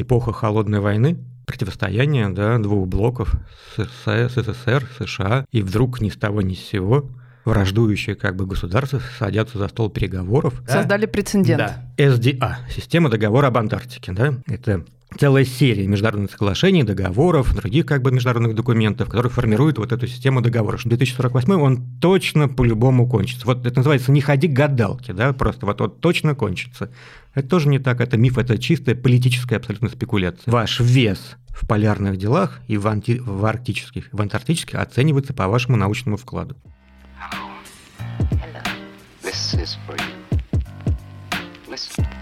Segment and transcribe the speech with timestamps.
[0.00, 3.34] эпоха холодной войны, противостояние да, двух блоков
[3.76, 7.10] СССР, США, и вдруг ни с того ни с сего
[7.48, 10.62] враждующие как бы государства садятся за стол переговоров.
[10.68, 11.12] Создали да?
[11.12, 11.58] прецедент.
[11.58, 14.12] Да, SDA, система договора об Антарктике.
[14.12, 14.34] Да?
[14.46, 14.84] Это
[15.18, 20.40] целая серия международных соглашений, договоров, других как бы международных документов, которые формируют вот эту систему
[20.42, 20.82] договоров.
[20.84, 23.46] 2048 он точно по-любому кончится.
[23.46, 26.90] Вот это называется «не ходи к гадалке», да, просто вот, вот точно кончится.
[27.34, 30.52] Это тоже не так, это миф, это чистая политическая абсолютно спекуляция.
[30.52, 33.20] Ваш вес в полярных делах и в, анти...
[33.24, 36.56] в арктических, в антарктических оценивается по вашему научному вкладу.
[37.20, 37.52] Hello.
[38.40, 38.62] Hello.
[39.22, 41.42] This is for you.
[41.66, 42.17] Listen.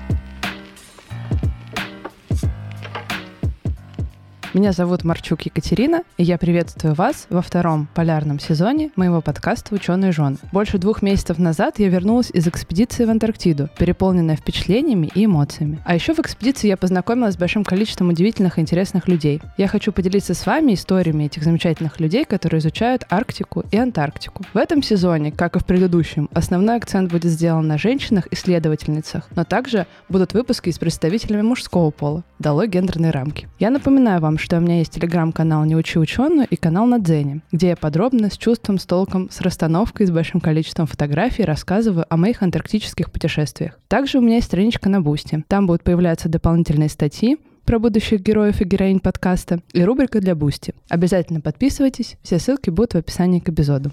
[4.56, 10.12] Меня зовут Марчук Екатерина, и я приветствую вас во втором полярном сезоне моего подкаста «Ученые
[10.12, 10.38] жены».
[10.50, 15.82] Больше двух месяцев назад я вернулась из экспедиции в Антарктиду, переполненная впечатлениями и эмоциями.
[15.84, 19.42] А еще в экспедиции я познакомилась с большим количеством удивительных и интересных людей.
[19.58, 24.42] Я хочу поделиться с вами историями этих замечательных людей, которые изучают Арктику и Антарктику.
[24.54, 29.86] В этом сезоне, как и в предыдущем, основной акцент будет сделан на женщинах-исследовательницах, но также
[30.08, 32.24] будут выпуски с представителями мужского пола.
[32.38, 33.48] Долой гендерные рамки.
[33.58, 37.40] Я напоминаю вам, что у меня есть телеграм-канал «Не учи ученую» и канал на Дзене,
[37.50, 42.16] где я подробно, с чувством, с толком, с расстановкой, с большим количеством фотографий рассказываю о
[42.16, 43.76] моих антарктических путешествиях.
[43.88, 45.42] Также у меня есть страничка на Boosty.
[45.48, 50.74] Там будут появляться дополнительные статьи, про будущих героев и героинь подкаста и рубрика для Boosty.
[50.88, 53.90] Обязательно подписывайтесь, все ссылки будут в описании к эпизоду.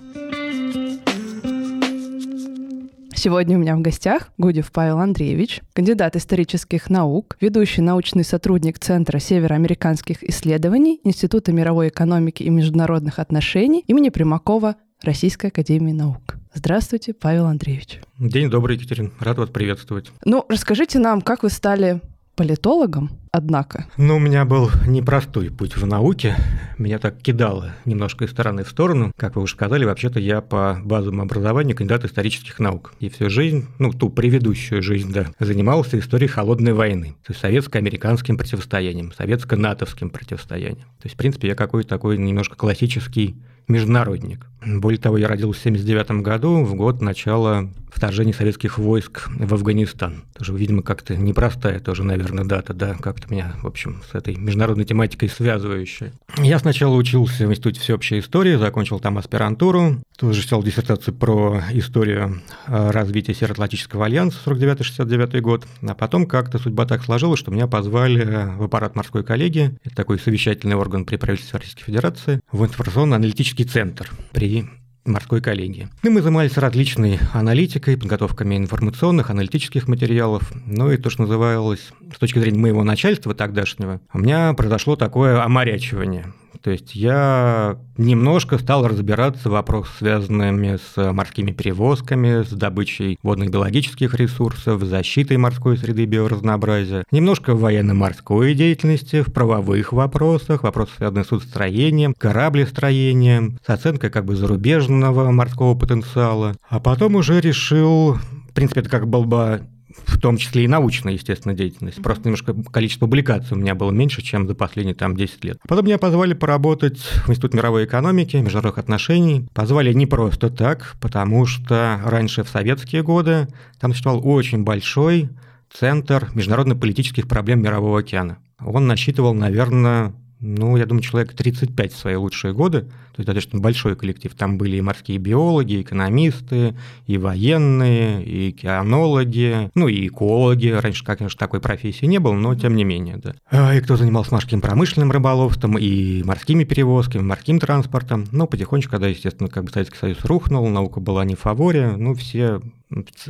[3.24, 9.18] Сегодня у меня в гостях Гудев Павел Андреевич, кандидат исторических наук, ведущий научный сотрудник Центра
[9.18, 16.36] североамериканских исследований Института мировой экономики и международных отношений имени Примакова Российской академии наук.
[16.54, 18.02] Здравствуйте, Павел Андреевич.
[18.20, 19.14] День добрый, Екатерин.
[19.22, 20.12] Рад вас приветствовать.
[20.26, 22.02] Ну, расскажите нам, как вы стали
[22.36, 23.88] политологом, однако.
[23.98, 26.36] Ну, у меня был непростой путь в науке.
[26.78, 29.12] Меня так кидало немножко из стороны в сторону.
[29.18, 32.94] Как вы уже сказали, вообще-то я по базовому образованию кандидат исторических наук.
[33.00, 37.16] И всю жизнь, ну, ту предыдущую жизнь, да, занимался историей холодной войны.
[37.26, 40.86] То есть советско-американским противостоянием, советско-натовским противостоянием.
[41.00, 43.36] То есть, в принципе, я какой-то такой немножко классический
[43.68, 44.46] международник.
[44.66, 50.24] Более того, я родился в 1979 году, в год начала вторжения советских войск в Афганистан.
[50.38, 54.86] Тоже, видимо, как-то непростая тоже, наверное, дата, да, как-то меня, в общем, с этой международной
[54.86, 56.14] тематикой связывающая.
[56.38, 62.42] Я сначала учился в Институте всеобщей истории, закончил там аспирантуру, тоже читал диссертацию про историю
[62.68, 68.56] э, развития Североатлантического альянса 49-69 год, а потом как-то судьба так сложилась, что меня позвали
[68.58, 74.10] в аппарат морской коллегии, это такой совещательный орган при правительстве Российской Федерации, в информационно-аналитический центр
[74.32, 74.70] при
[75.06, 75.90] морской коллегии.
[76.04, 82.20] И мы занимались различной аналитикой, подготовками информационных, аналитических материалов, ну и то, что называлось, с
[82.20, 86.26] точки зрения моего начальства тогдашнего, у меня произошло такое оморячивание.
[86.64, 93.52] То есть я немножко стал разбираться в вопросах, связанными с морскими перевозками, с добычей водных
[93.52, 100.96] биологических ресурсов, защитой морской среды и биоразнообразия, немножко в военно-морской деятельности, в правовых вопросах, вопросах,
[100.98, 106.56] связанных с судостроением, кораблестроением, с оценкой как бы зарубежного морского потенциала.
[106.70, 108.18] А потом уже решил
[108.54, 109.64] в принципе, это как был бы
[110.06, 112.02] в том числе и научная, естественно, деятельность.
[112.02, 115.58] Просто немножко количество публикаций у меня было меньше, чем за последние там 10 лет.
[115.68, 119.48] Потом меня позвали поработать в Институт мировой экономики, международных отношений.
[119.54, 123.48] Позвали не просто так, потому что раньше в советские годы
[123.80, 125.30] там существовал очень большой
[125.72, 128.38] центр международно-политических проблем Мирового океана.
[128.60, 133.60] Он насчитывал, наверное, ну, я думаю, человек 35 в свои лучшие годы, то есть достаточно
[133.60, 134.34] большой коллектив.
[134.36, 136.76] Там были и морские биологи, и экономисты,
[137.08, 140.68] и военные, и океанологи, ну и экологи.
[140.68, 143.36] Раньше, конечно, такой профессии не было, но тем не менее, да.
[143.50, 148.26] А, и кто занимался морским промышленным рыболовством, и морскими перевозками, морским транспортом.
[148.32, 152.14] Ну, потихонечку, когда, естественно, как бы Советский Союз рухнул, наука была не в фаворе, ну,
[152.16, 152.60] все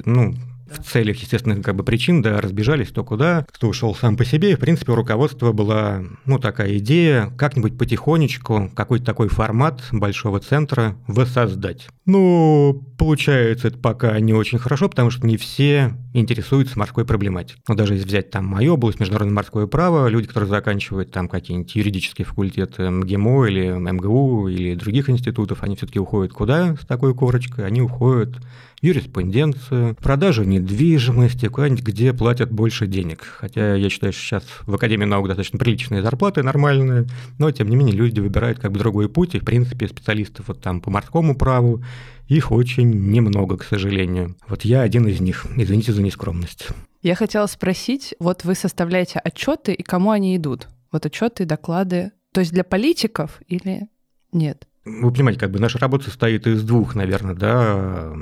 [0.06, 0.34] ну,
[0.68, 4.52] в целях естественных как бы причин, да, разбежались кто куда, кто ушел сам по себе.
[4.52, 10.40] И, в принципе, у руководства была, ну, такая идея как-нибудь потихонечку какой-то такой формат большого
[10.40, 11.88] центра воссоздать.
[12.06, 17.62] Ну, получается это пока не очень хорошо, потому что не все интересуются морской проблематикой.
[17.68, 21.74] Но даже если взять там мою область, международное морское право, люди, которые заканчивают там какие-нибудь
[21.76, 27.66] юридические факультеты МГИМО или МГУ или других институтов, они все-таки уходят куда с такой корочкой?
[27.66, 28.38] Они уходят
[28.84, 33.24] юриспруденцию, продажу недвижимости, куда-нибудь, где платят больше денег.
[33.24, 37.06] Хотя я считаю, что сейчас в Академии наук достаточно приличные зарплаты, нормальные,
[37.40, 40.60] но тем не менее люди выбирают как бы другой путь, и в принципе специалистов вот
[40.60, 41.82] там по морскому праву
[42.28, 44.36] их очень немного, к сожалению.
[44.48, 45.46] Вот я один из них.
[45.56, 46.68] Извините за нескромность.
[47.02, 50.70] Я хотела спросить, вот вы составляете отчеты и кому они идут?
[50.92, 52.12] Вот отчеты, доклады.
[52.32, 53.88] То есть для политиков или
[54.32, 54.68] нет?
[54.86, 58.14] Вы понимаете, как бы наша работа состоит из двух, наверное, да,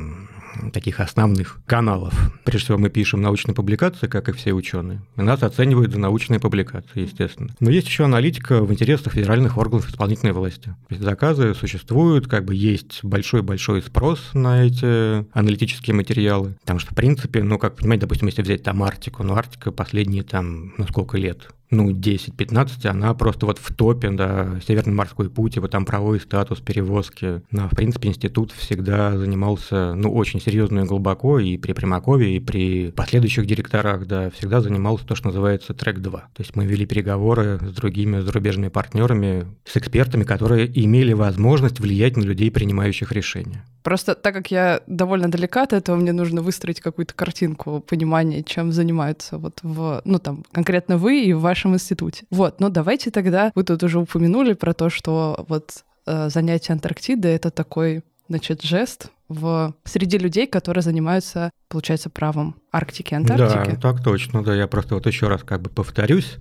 [0.73, 2.13] таких основных каналов.
[2.43, 5.01] Прежде всего, мы пишем научные публикации, как и все ученые.
[5.17, 7.53] И нас оценивают за научные публикации, естественно.
[7.59, 10.75] Но есть еще аналитика в интересах федеральных органов исполнительной власти.
[10.89, 16.55] Заказы существуют, как бы есть большой-большой спрос на эти аналитические материалы.
[16.61, 20.23] Потому что, в принципе, ну, как понимаете, допустим, если взять там Арктику, ну, Арктика последние
[20.23, 21.49] там, ну, сколько лет?
[21.71, 26.59] Ну, 10-15, она просто вот в топе, да, Северный морской путь, его там правовой статус
[26.59, 27.41] перевозки.
[27.49, 32.39] Но, в принципе, институт всегда занимался, ну, очень серьезно и глубоко, и при Примакове, и
[32.39, 36.19] при последующих директорах, да, всегда занимался то, что называется трек 2.
[36.19, 42.17] То есть мы вели переговоры с другими зарубежными партнерами, с экспертами, которые имели возможность влиять
[42.17, 43.63] на людей, принимающих решения.
[43.83, 48.71] Просто так как я довольно далека от этого, мне нужно выстроить какую-то картинку понимания, чем
[48.71, 52.25] занимаются вот в, ну там, конкретно вы и в вашем институте.
[52.31, 57.27] Вот, ну давайте тогда, вы тут уже упомянули про то, что вот э, занятие Антарктиды—
[57.29, 63.75] это такой, значит, жест в среди людей, которые занимаются, получается, правом Арктики, Антарктики.
[63.75, 66.37] Да, так точно, да, я просто вот еще раз как бы повторюсь,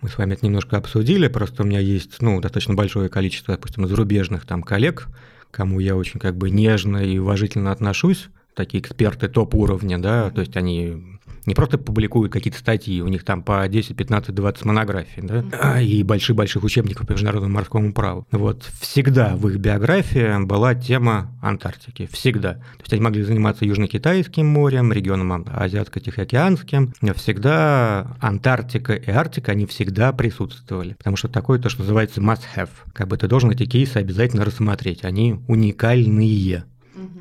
[0.00, 3.88] мы с вами это немножко обсудили, просто у меня есть, ну, достаточно большое количество, допустим,
[3.88, 5.08] зарубежных там коллег,
[5.50, 10.56] кому я очень как бы нежно и уважительно отношусь, такие эксперты топ-уровня, да, то есть
[10.56, 11.17] они
[11.48, 16.02] не просто публикуют какие-то статьи, у них там по 10, 15, 20 монографий, да, и
[16.02, 18.26] больших-больших учебников по международному морскому праву.
[18.30, 22.54] Вот всегда в их биографии была тема Антарктики, всегда.
[22.54, 30.12] То есть они могли заниматься Южно-Китайским морем, регионом Азиатско-Тихоокеанским, всегда Антарктика и Арктика, они всегда
[30.12, 32.68] присутствовали, потому что такое то, что называется must-have.
[32.92, 36.64] Как бы ты должен эти кейсы обязательно рассмотреть, они уникальные.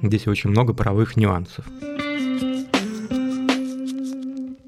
[0.02, 1.66] Здесь очень много правовых нюансов.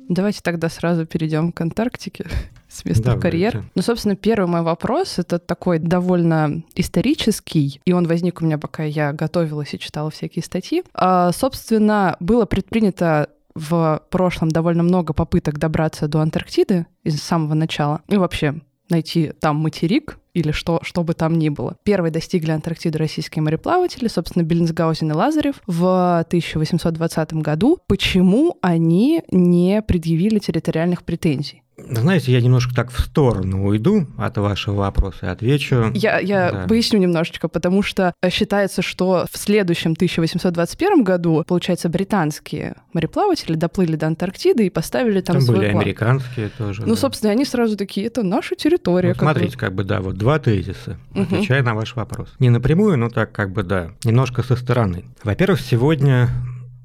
[0.10, 2.26] Давайте тогда сразу перейдем к Антарктике
[2.68, 3.20] с места Давайте.
[3.20, 3.64] в карьер.
[3.76, 8.84] Ну, собственно, первый мой вопрос— это такой довольно исторический, и он возник у меня, пока
[8.84, 10.84] я готовилась и читала всякие статьи.
[10.94, 18.02] А, собственно, было предпринято в прошлом довольно много попыток добраться до Антарктиды из самого начала.
[18.08, 21.76] И вообще найти там материк, или что, что бы там ни было.
[21.84, 27.80] Первые достигли Антарктиды российские мореплаватели, собственно, Беллинсгаузен и Лазарев в 1820 году.
[27.88, 31.64] Почему они не предъявили территориальных претензий?
[31.90, 35.92] Знаете, я немножко так в сторону уйду от вашего вопроса и отвечу.
[35.94, 36.68] Я, я да.
[36.68, 44.08] поясню немножечко, потому что считается, что в следующем 1821 году, получается, британские мореплаватели доплыли до
[44.08, 45.84] Антарктиды и поставили там, там свой были флаг.
[45.84, 46.82] американские тоже.
[46.82, 46.96] Ну, да.
[46.96, 49.10] собственно, они сразу такие, это наша территория.
[49.10, 51.22] Ну, смотрите, как бы, да, вот два тезиса, угу.
[51.22, 52.30] отвечая на ваш вопрос.
[52.40, 55.06] Не напрямую, но так, как бы, да, немножко со стороны.
[55.24, 56.30] Во-первых, сегодня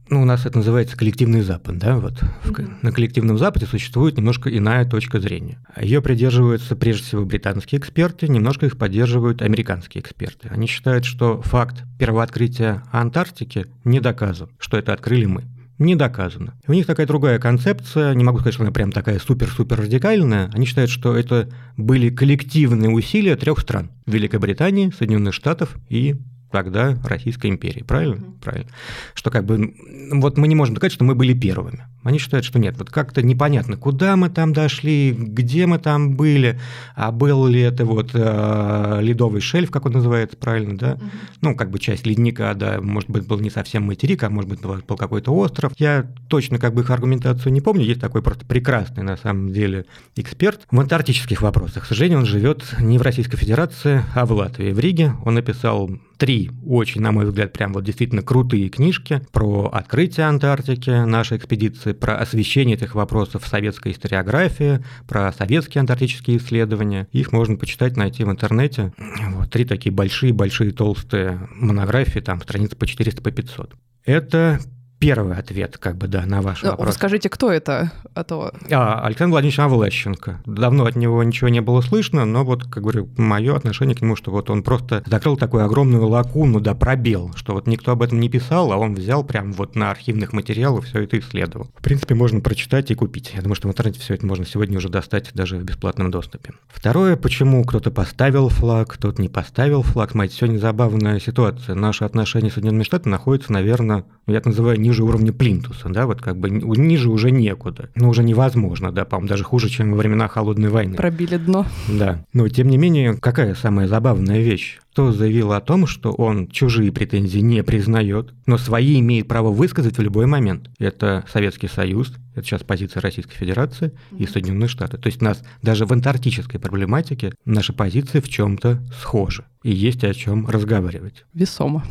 [0.08, 2.76] ну, у нас это называется коллективный Запад, да, вот mm-hmm.
[2.82, 5.58] на коллективном Западе существует немножко иная точка зрения.
[5.80, 10.48] Ее придерживаются прежде всего британские эксперты, немножко их поддерживают американские эксперты.
[10.50, 15.44] Они считают, что факт первооткрытия Антарктики не доказан, что это открыли мы.
[15.78, 16.54] Не доказано.
[16.68, 20.48] у них такая другая концепция, не могу сказать, что она прям такая супер-супер радикальная.
[20.54, 23.90] Они считают, что это были коллективные усилия трех стран.
[24.06, 26.14] Великобритании, Соединенных Штатов и
[26.54, 28.14] тогда Российской империи, правильно?
[28.14, 28.40] Mm-hmm.
[28.40, 28.70] Правильно.
[29.14, 29.74] Что как бы,
[30.12, 31.84] вот мы не можем сказать, что мы были первыми.
[32.04, 36.60] Они считают, что нет, вот как-то непонятно, куда мы там дошли, где мы там были,
[36.94, 40.92] а был ли это вот э, ледовый шельф, как он называется, правильно, да?
[40.92, 41.10] Mm-hmm.
[41.40, 44.60] Ну, как бы часть ледника, да, может быть, был не совсем материк, а может быть,
[44.60, 45.72] был какой-то остров.
[45.78, 49.86] Я точно как бы их аргументацию не помню, есть такой просто прекрасный, на самом деле,
[50.16, 51.84] эксперт в антарктических вопросах.
[51.84, 55.14] К сожалению, он живет не в Российской Федерации, а в Латвии, в Риге.
[55.24, 60.90] Он написал три очень, на мой взгляд, прям вот действительно крутые книжки про открытие Антарктики
[60.90, 67.08] нашей экспедиции, про освещение этих вопросов в советской историографии, про советские антарктические исследования.
[67.12, 68.92] Их можно почитать, найти в интернете.
[69.30, 73.74] Вот, три такие большие-большие толстые монографии, там страниц по 400, по 500.
[74.04, 74.60] Это
[75.04, 76.94] первый ответ, как бы, да, на ваш ну, вопрос.
[76.94, 77.92] Скажите, кто это?
[78.14, 78.52] А, то...
[78.70, 80.40] а Александр Владимирович Авлащенко.
[80.46, 84.16] Давно от него ничего не было слышно, но вот, как говорю, мое отношение к нему,
[84.16, 88.18] что вот он просто закрыл такую огромную лакуну, да, пробел, что вот никто об этом
[88.18, 91.68] не писал, а он взял прям вот на архивных материалах все это исследовал.
[91.76, 93.32] В принципе, можно прочитать и купить.
[93.34, 96.54] Я думаю, что в интернете все это можно сегодня уже достать даже в бесплатном доступе.
[96.68, 100.12] Второе, почему кто-то поставил флаг, кто-то не поставил флаг.
[100.12, 101.74] Смотрите, сегодня забавная ситуация.
[101.74, 106.06] Наши отношения с Соединенными Штатами находятся, наверное, я это называю, ниже ниже уровня плинтуса, да,
[106.06, 107.90] вот как бы ниже уже некуда.
[107.96, 110.96] Ну, уже невозможно, да, по-моему, даже хуже, чем во времена Холодной войны.
[110.96, 111.66] Пробили дно.
[111.88, 112.24] Да.
[112.32, 114.78] Но, тем не менее, какая самая забавная вещь?
[114.92, 119.98] Кто заявил о том, что он чужие претензии не признает, но свои имеет право высказать
[119.98, 120.70] в любой момент.
[120.78, 124.96] Это Советский Союз, это сейчас позиция Российской Федерации и Соединенные Штаты.
[124.98, 129.44] То есть нас даже в антарктической проблематике наши позиции в чем-то схожи.
[129.64, 131.24] И есть о чем разговаривать.
[131.34, 131.82] Весомо.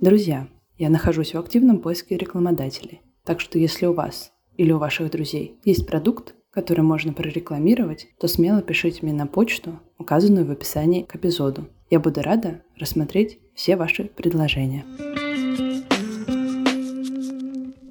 [0.00, 3.02] Друзья, я нахожусь в активном поиске рекламодателей.
[3.22, 8.26] Так что если у вас или у ваших друзей есть продукт, который можно прорекламировать, то
[8.26, 11.68] смело пишите мне на почту, указанную в описании к эпизоду.
[11.90, 14.86] Я буду рада рассмотреть все ваши предложения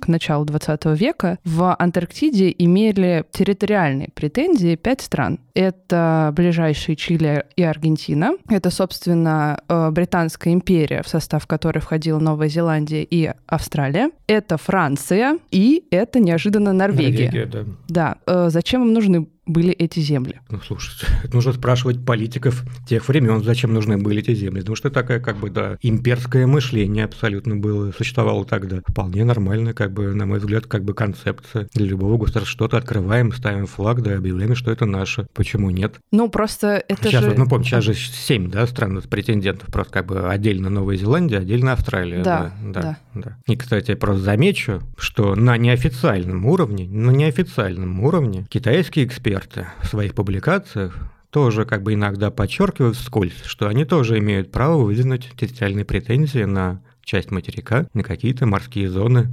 [0.10, 5.40] начала 20 века в Антарктиде имели территориальные претензии пять стран.
[5.54, 8.34] Это ближайшие Чили и Аргентина.
[8.50, 14.12] Это, собственно, э, Британская империя, в состав которой входила Новая Зеландия и Австралия.
[14.28, 17.26] Это Франция и это неожиданно Норвегия.
[17.26, 17.66] Норвегия да.
[17.88, 18.16] да.
[18.26, 20.40] Э, зачем им нужны были эти земли?
[20.50, 24.60] Ну, слушайте, нужно спрашивать политиков тех времен, зачем нужны были эти земли.
[24.60, 28.82] Потому что такая, как бы, да, имперское мышление абсолютно было, существовало тогда.
[28.88, 31.68] Вполне нормальная, как бы, на мой взгляд, как бы концепция.
[31.74, 35.28] Для любого государства что-то открываем, ставим флаг, да, объявляем, что это наше.
[35.34, 35.96] Почему нет?
[36.12, 37.30] Ну, просто это сейчас, же...
[37.30, 39.72] Вот, ну, помню, сейчас же семь, да, стран претендентов.
[39.72, 42.24] Просто как бы отдельно Новая Зеландия, отдельно Австралия.
[42.24, 42.98] Да, да, да.
[43.14, 43.38] да.
[43.48, 49.68] И, кстати, я просто замечу, что на неофициальном уровне, на неофициальном уровне китайские эксперты эксперты
[49.82, 50.98] в своих публикациях
[51.30, 56.82] тоже как бы иногда подчеркивают вскользь, что они тоже имеют право выдвинуть территориальные претензии на
[57.04, 59.30] часть материка, на какие-то морские зоны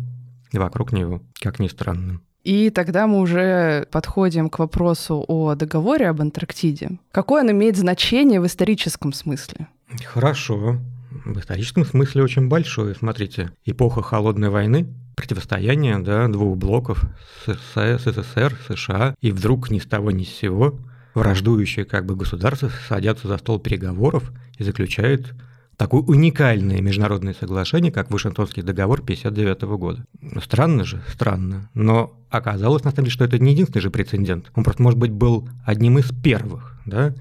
[0.53, 2.21] вокруг него, как ни странно.
[2.45, 6.99] И тогда мы уже подходим к вопросу о договоре об Антарктиде.
[7.11, 9.67] Какое он имеет значение в историческом смысле?
[10.05, 10.77] Хорошо.
[11.25, 12.95] В историческом смысле очень большое.
[12.95, 14.87] Смотрите, эпоха Холодной войны,
[15.17, 17.05] противостояние да, двух блоков
[17.47, 20.79] СССР, США, и вдруг ни с того ни с сего
[21.15, 25.35] враждующие как бы государства садятся за стол переговоров и заключают
[25.77, 30.05] такое уникальное международное соглашение, как Вашингтонский договор 1959 года.
[30.43, 34.51] Странно же, странно, но оказалось на самом деле, что это не единственный же прецедент.
[34.55, 37.15] Он просто, может быть, был одним из первых, да,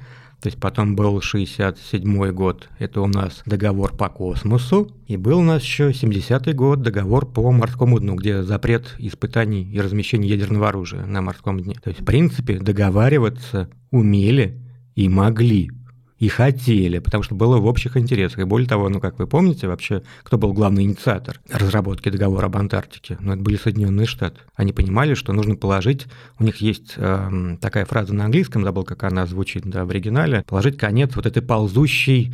[0.46, 5.42] то есть потом был 67 год, это у нас договор по космосу, и был у
[5.42, 11.04] нас еще 70-й год договор по морскому дну, где запрет испытаний и размещения ядерного оружия
[11.08, 11.74] на морском дне.
[11.84, 14.62] То есть, в принципе, договариваться умели
[14.94, 15.72] и могли
[16.18, 18.40] и хотели, потому что было в общих интересах.
[18.40, 22.58] И более того, ну, как вы помните, вообще, кто был главный инициатор разработки договора об
[22.58, 23.18] Антарктике?
[23.20, 24.40] Ну, это были Соединенные Штаты.
[24.56, 26.08] Они понимали, что нужно положить,
[26.40, 30.44] у них есть э, такая фраза на английском, забыл, как она звучит да, в оригинале,
[30.48, 32.34] положить конец вот этой ползущей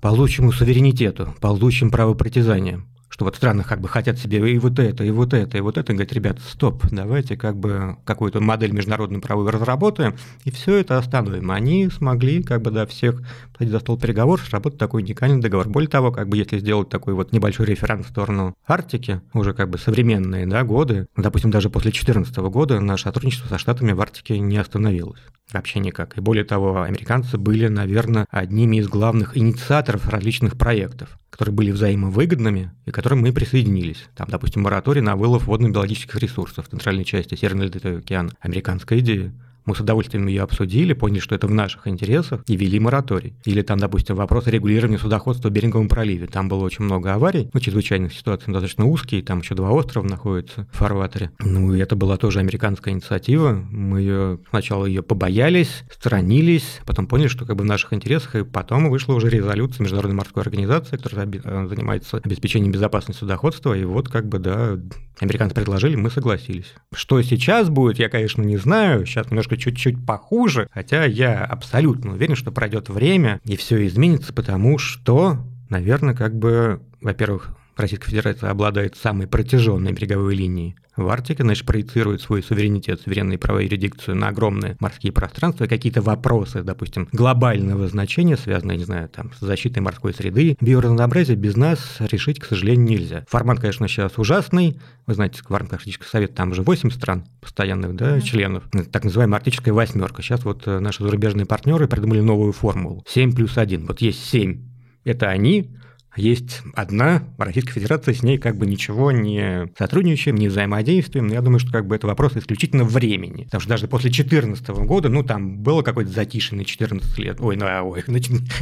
[0.00, 5.10] ползущему суверенитету, ползущим правопритязаниям что вот страны как бы хотят себе и вот это, и
[5.10, 9.20] вот это, и вот это, и говорят, ребят, стоп, давайте как бы какую-то модель международной
[9.20, 11.50] правовой разработаем, и все это остановим.
[11.50, 13.20] Они смогли как бы, да, всех
[13.52, 15.68] посадить за стол переговоров, сработать такой уникальный договор.
[15.68, 19.68] Более того, как бы если сделать такой вот небольшой референс в сторону Арктики, уже как
[19.68, 24.38] бы современные да, годы, допустим, даже после 2014 года наше сотрудничество со Штатами в Арктике
[24.38, 25.20] не остановилось.
[25.52, 26.16] Вообще никак.
[26.16, 32.70] И более того, американцы были, наверное, одними из главных инициаторов различных проектов которые были взаимовыгодными
[32.84, 34.04] и к которым мы присоединились.
[34.14, 38.30] Там, допустим, мораторий на вылов водно-биологических ресурсов в центральной части Северного Ледовитого океана.
[38.40, 39.32] Американская идея.
[39.64, 43.34] Мы с удовольствием ее обсудили, поняли, что это в наших интересах, и вели мораторий.
[43.44, 46.26] Или там, допустим, вопрос регулирования судоходства в Беринговом проливе.
[46.26, 50.66] Там было очень много аварий, ну, чрезвычайных ситуаций, достаточно узкие, там еще два острова находятся
[50.72, 51.30] в фарватере.
[51.38, 53.52] Ну, и это была тоже американская инициатива.
[53.70, 58.44] Мы ее сначала ее побоялись, сторонились, потом поняли, что как бы в наших интересах, и
[58.44, 64.08] потом вышла уже резолюция Международной морской организации, которая э, занимается обеспечением безопасности судоходства, и вот
[64.08, 64.78] как бы, да,
[65.20, 66.74] американцы предложили, мы согласились.
[66.94, 72.12] Что сейчас будет, я, конечно, не знаю, сейчас немножко немножко чуть-чуть похуже, хотя я абсолютно
[72.12, 78.50] уверен, что пройдет время и все изменится, потому что, наверное, как бы, во-первых, Российская Федерация
[78.50, 84.14] обладает самой протяженной береговой линией в Арктике, значит, проецирует свой суверенитет, суверенные права и юрисдикцию
[84.14, 89.40] на огромные морские пространства, и какие-то вопросы, допустим, глобального значения, связанные, не знаю, там, с
[89.40, 93.24] защитой морской среды, биоразнообразия без нас решить, к сожалению, нельзя.
[93.28, 94.78] Формат, конечно, сейчас ужасный.
[95.06, 98.22] Вы знаете, в Арктический совет там уже 8 стран постоянных да, mm-hmm.
[98.22, 100.20] членов, так называемая арктическая восьмерка.
[100.22, 103.02] Сейчас вот э, наши зарубежные партнеры придумали новую формулу.
[103.08, 103.86] 7 плюс 1.
[103.86, 104.72] Вот есть 7
[105.04, 105.70] это они,
[106.16, 111.26] есть одна Российская Федерация, с ней как бы ничего не сотрудничаем, не взаимодействуем.
[111.28, 113.44] Но я думаю, что как бы это вопрос исключительно времени.
[113.44, 117.56] Потому что даже после 2014 года, ну, там было какое-то затишье на 14 лет, ой,
[117.56, 118.18] на, ой, на,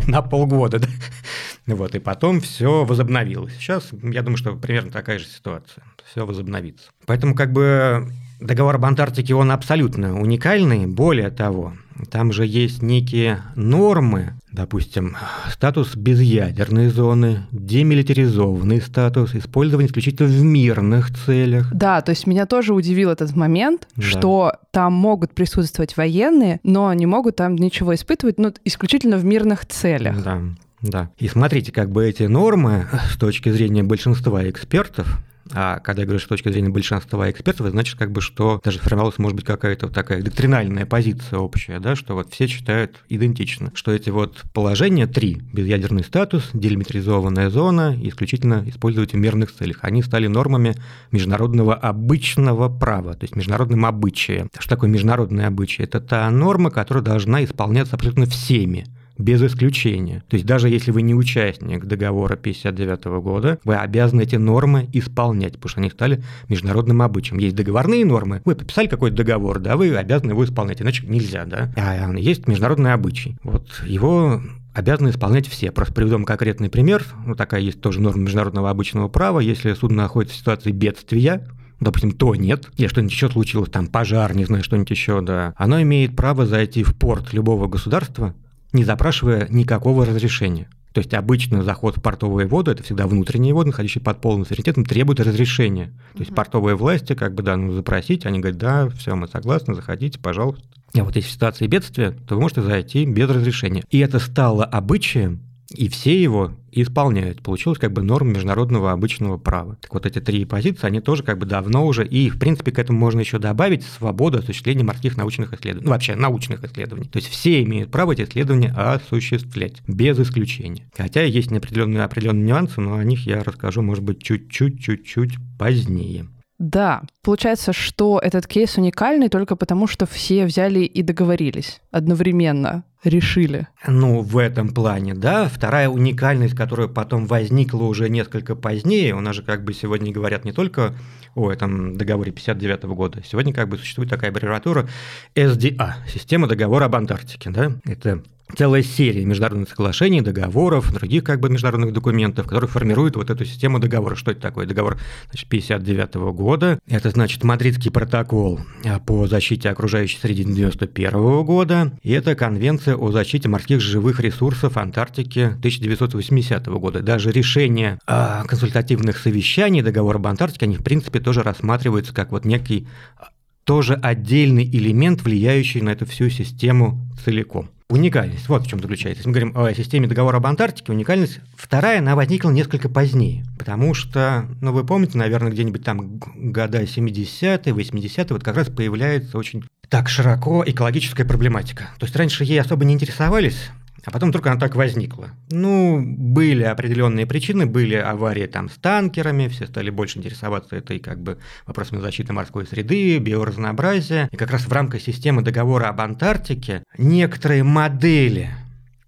[0.07, 0.89] на полгода, да.
[1.67, 3.55] Вот, и потом все возобновилось.
[3.59, 5.85] Сейчас, я думаю, что примерно такая же ситуация.
[6.11, 6.91] Все возобновится.
[7.07, 10.87] Поэтому как бы договор об Антарктике, он абсолютно уникальный.
[10.87, 11.75] Более того,
[12.09, 15.17] там же есть некие нормы, допустим,
[15.51, 21.73] статус безъядерной зоны, демилитаризованный статус, использование исключительно в мирных целях.
[21.73, 24.03] Да, то есть меня тоже удивил этот момент, да.
[24.03, 29.67] что там могут присутствовать военные, но не могут там ничего испытывать, ну, исключительно в мирных
[29.67, 30.23] целях.
[30.23, 30.41] Да.
[30.83, 31.11] Да.
[31.19, 35.19] И смотрите, как бы эти нормы с точки зрения большинства экспертов,
[35.53, 38.61] а когда я говорю, что с точки зрения большинства экспертов, это значит, как бы, что
[38.65, 43.73] даже формировалась, может быть, какая-то такая доктринальная позиция общая, да, что вот все считают идентично,
[43.75, 50.03] что эти вот положения три, безъядерный статус, делимитаризованная зона, исключительно использовать в мирных целях, они
[50.03, 50.75] стали нормами
[51.11, 54.51] международного обычного права, то есть международным обычаем.
[54.59, 55.83] Что такое международное обычай?
[55.83, 58.87] Это та норма, которая должна исполняться абсолютно всеми
[59.21, 60.25] без исключения.
[60.29, 65.55] То есть даже если вы не участник договора 59 года, вы обязаны эти нормы исполнять,
[65.55, 67.39] потому что они стали международным обычаем.
[67.39, 71.73] Есть договорные нормы, вы подписали какой-то договор, да, вы обязаны его исполнять, иначе нельзя, да.
[71.77, 73.37] А есть международный обычай.
[73.43, 74.41] Вот его
[74.75, 75.71] обязаны исполнять все.
[75.71, 77.05] Просто приведем конкретный пример.
[77.27, 79.41] Ну, такая есть тоже норма международного обычного права.
[79.41, 81.47] Если судно находится в ситуации бедствия,
[81.81, 85.81] допустим, то нет, или что-нибудь еще случилось, там пожар, не знаю, что-нибудь еще, да, оно
[85.83, 88.35] имеет право зайти в порт любого государства
[88.73, 90.69] не запрашивая никакого разрешения.
[90.93, 94.85] То есть обычно заход в портовые воды, это всегда внутренние воды, находящиеся под полным суверенитетом,
[94.85, 95.93] требуют разрешения.
[96.15, 99.75] То есть портовые власти как бы да, ну, запросить, они говорят, да, все, мы согласны,
[99.75, 100.65] заходите, пожалуйста.
[100.97, 103.85] А вот если в ситуации бедствия, то вы можете зайти без разрешения.
[103.91, 107.43] И это стало обычаем и все его исполняют.
[107.43, 109.77] Получилось как бы норм международного обычного права.
[109.81, 112.79] Так вот эти три позиции, они тоже как бы давно уже, и в принципе к
[112.79, 117.09] этому можно еще добавить свободу осуществления морских научных исследований, ну вообще научных исследований.
[117.09, 120.91] То есть все имеют право эти исследования осуществлять, без исключения.
[120.97, 126.27] Хотя есть определенные, определенные нюансы, но о них я расскажу, может быть, чуть-чуть, чуть-чуть позднее.
[126.61, 133.67] Да, получается, что этот кейс уникальный только потому, что все взяли и договорились одновременно, решили.
[133.87, 135.49] Ну, в этом плане, да.
[135.49, 140.45] Вторая уникальность, которая потом возникла уже несколько позднее, у нас же как бы сегодня говорят
[140.45, 140.95] не только
[141.35, 144.89] о этом договоре 59 года, сегодня как бы существует такая аббревиатура
[145.35, 147.73] SDA, система договора об Антарктике, да.
[147.85, 148.23] Это
[148.57, 153.79] целая серия международных соглашений, договоров, других как бы международных документов, которые формируют вот эту систему
[153.79, 154.15] договора.
[154.17, 154.67] Что это такое?
[154.67, 154.99] Договор
[155.31, 156.79] значит, 59 года.
[156.87, 161.93] Это значит Мадридский протокол а, по защите окружающей среды 91 года.
[162.03, 167.01] И это Конвенция о защите морских живых ресурсов Антарктики 1980 года.
[167.01, 172.45] Даже решения о консультативных совещаний договора об Антарктике, они в принципе тоже рассматриваются как вот
[172.45, 172.87] некий
[173.17, 173.29] а,
[173.65, 178.49] тоже отдельный элемент, влияющий на эту всю систему целиком уникальность.
[178.49, 179.27] Вот в чем заключается.
[179.27, 183.45] Мы говорим о системе договора об Антарктике, уникальность вторая, она возникла несколько позднее.
[183.59, 189.37] Потому что, ну, вы помните, наверное, где-нибудь там года 70-е, 80-е, вот как раз появляется
[189.37, 191.91] очень так широко экологическая проблематика.
[191.99, 193.71] То есть раньше ей особо не интересовались,
[194.05, 195.31] а потом только она так возникла.
[195.51, 201.23] Ну, были определенные причины, были аварии там с танкерами, все стали больше интересоваться этой как
[201.23, 204.29] бы вопросами защиты морской среды, биоразнообразия.
[204.33, 208.51] И как раз в рамках системы договора об Антарктике некоторые модели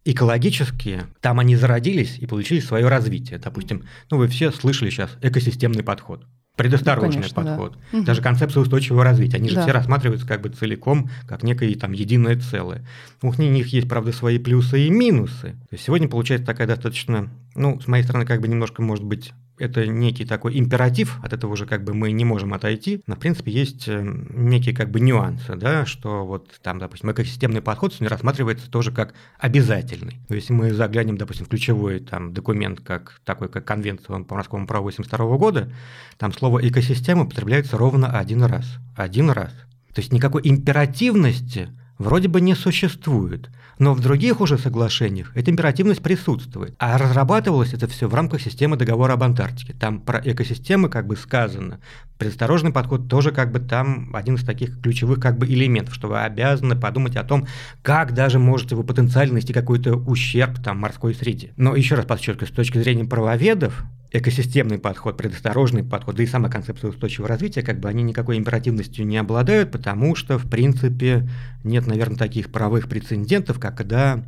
[0.05, 3.39] экологические, там они зародились и получили свое развитие.
[3.39, 7.79] Допустим, ну вы все слышали сейчас экосистемный подход предосторожный ну, конечно, подход.
[7.93, 8.03] Да.
[8.03, 9.37] Даже концепция устойчивого развития.
[9.37, 9.63] Они же да.
[9.63, 12.85] все рассматриваются как бы целиком, как некое там единое целое.
[13.23, 15.53] У них есть, правда, свои плюсы и минусы.
[15.53, 19.33] То есть сегодня получается такая достаточно, ну, с моей стороны, как бы немножко, может быть,
[19.59, 23.19] это некий такой императив, от этого уже как бы мы не можем отойти, но в
[23.19, 28.09] принципе есть э, некие как бы нюансы, да, что вот там, допустим, экосистемный подход не
[28.09, 30.21] рассматривается тоже как обязательный.
[30.29, 34.67] То есть мы заглянем, допустим, в ключевой там документ, как такой, как Конвенция по морскому
[34.67, 35.73] праву 82 года,
[36.19, 38.79] там слово экосистема употребляется ровно один раз.
[38.97, 39.53] Один раз.
[39.95, 41.69] То есть никакой императивности
[42.03, 43.51] вроде бы не существует.
[43.79, 46.75] Но в других уже соглашениях эта императивность присутствует.
[46.79, 49.73] А разрабатывалось это все в рамках системы договора об Антарктике.
[49.73, 51.81] Там про экосистемы как бы сказано.
[52.19, 56.21] Предосторожный подход тоже как бы там один из таких ключевых как бы элементов, что вы
[56.21, 57.47] обязаны подумать о том,
[57.83, 61.53] как даже можете вы потенциально нанести какой-то ущерб там морской среде.
[61.57, 66.49] Но еще раз подчеркиваю, с точки зрения правоведов, экосистемный подход, предосторожный подход, да и сама
[66.49, 71.29] концепция устойчивого развития, как бы они никакой императивностью не обладают, потому что, в принципе,
[71.65, 74.23] нет, наверное, таких правовых прецедентов, когда,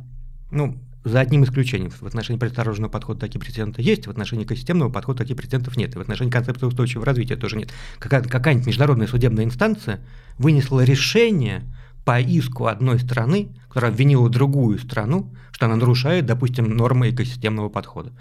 [0.49, 1.91] ну, за одним исключением.
[1.91, 5.99] В отношении предосторожного подхода такие прецеденты есть, в отношении экосистемного подхода таких прецедентов нет, и
[5.99, 7.71] в отношении концепции устойчивого развития тоже нет.
[7.99, 9.99] Какая-нибудь международная судебная инстанция
[10.39, 11.61] вынесла решение
[12.05, 18.11] по иску одной страны, которая обвинила другую страну, что она нарушает, допустим, нормы экосистемного подхода.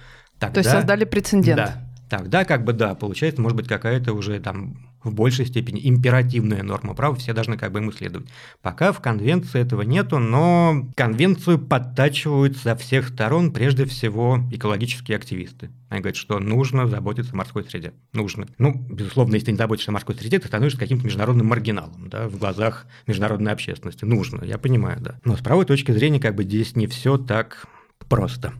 [0.47, 1.57] Тогда, То есть создали прецедент.
[1.57, 6.63] Да, тогда как бы да, получается, может быть, какая-то уже там в большей степени императивная
[6.63, 8.29] норма права, все должны как бы ему следовать.
[8.63, 15.71] Пока в конвенции этого нету, но конвенцию подтачивают со всех сторон, прежде всего, экологические активисты.
[15.91, 17.93] Они говорят, что нужно заботиться о морской среде.
[18.13, 18.49] Нужно.
[18.59, 22.29] Ну, безусловно, если ты не заботишься о морской среде, ты становишься каким-то международным маргиналом, да,
[22.29, 24.05] в глазах международной общественности.
[24.05, 25.21] Нужно, я понимаю, да.
[25.25, 27.67] Но с правой точки зрения, как бы здесь не все так
[28.09, 28.55] просто.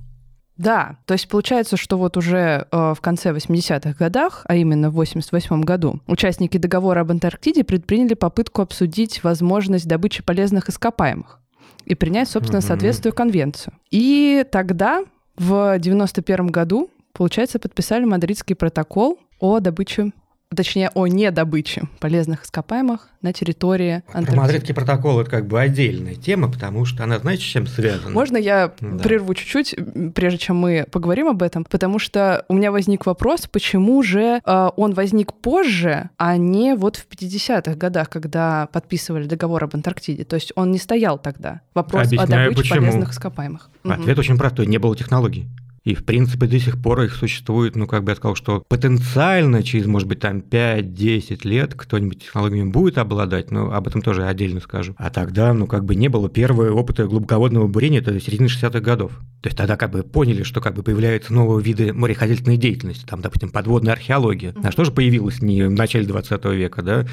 [0.57, 4.95] Да, то есть получается, что вот уже э, в конце 80-х годах, а именно в
[4.95, 11.41] 88 году, участники договора об Антарктиде предприняли попытку обсудить возможность добычи полезных ископаемых
[11.85, 12.67] и принять, собственно, mm-hmm.
[12.67, 13.75] соответствующую конвенцию.
[13.91, 15.05] И тогда,
[15.37, 20.13] в 91 году, получается, подписали Мадридский протокол о добыче
[20.55, 24.33] точнее, о недобыче полезных ископаемых на территории Антарктиды.
[24.33, 28.11] Про Мадридский протокол это как бы отдельная тема, потому что она, знаете, с чем связана?
[28.11, 29.03] Можно я да.
[29.03, 29.75] прерву чуть-чуть,
[30.15, 31.65] прежде чем мы поговорим об этом?
[31.65, 36.97] Потому что у меня возник вопрос, почему же э, он возник позже, а не вот
[36.97, 40.25] в 50-х годах, когда подписывали договор об Антарктиде.
[40.25, 41.63] То есть он не стоял тогда.
[41.73, 42.81] Вопрос Объясняю, о добыче почему.
[42.81, 43.71] полезных ископаемых.
[43.85, 44.21] Ответ угу.
[44.21, 44.67] очень простой.
[44.67, 45.49] Не было технологий.
[45.85, 49.63] И, в принципе, до сих пор их существует, ну, как бы я сказал, что потенциально
[49.63, 54.61] через, может быть, там 5-10 лет кто-нибудь технологиями будет обладать, но об этом тоже отдельно
[54.61, 54.95] скажу.
[54.97, 59.13] А тогда, ну, как бы не было первого опыта глубоководного бурения, это середины 60-х годов.
[59.43, 63.21] То есть тогда как бы поняли, что как бы появляются новые виды мореходительной деятельности, там,
[63.21, 64.55] допустим, подводная археология.
[64.63, 67.07] А что же появилось не в начале 20 века, да,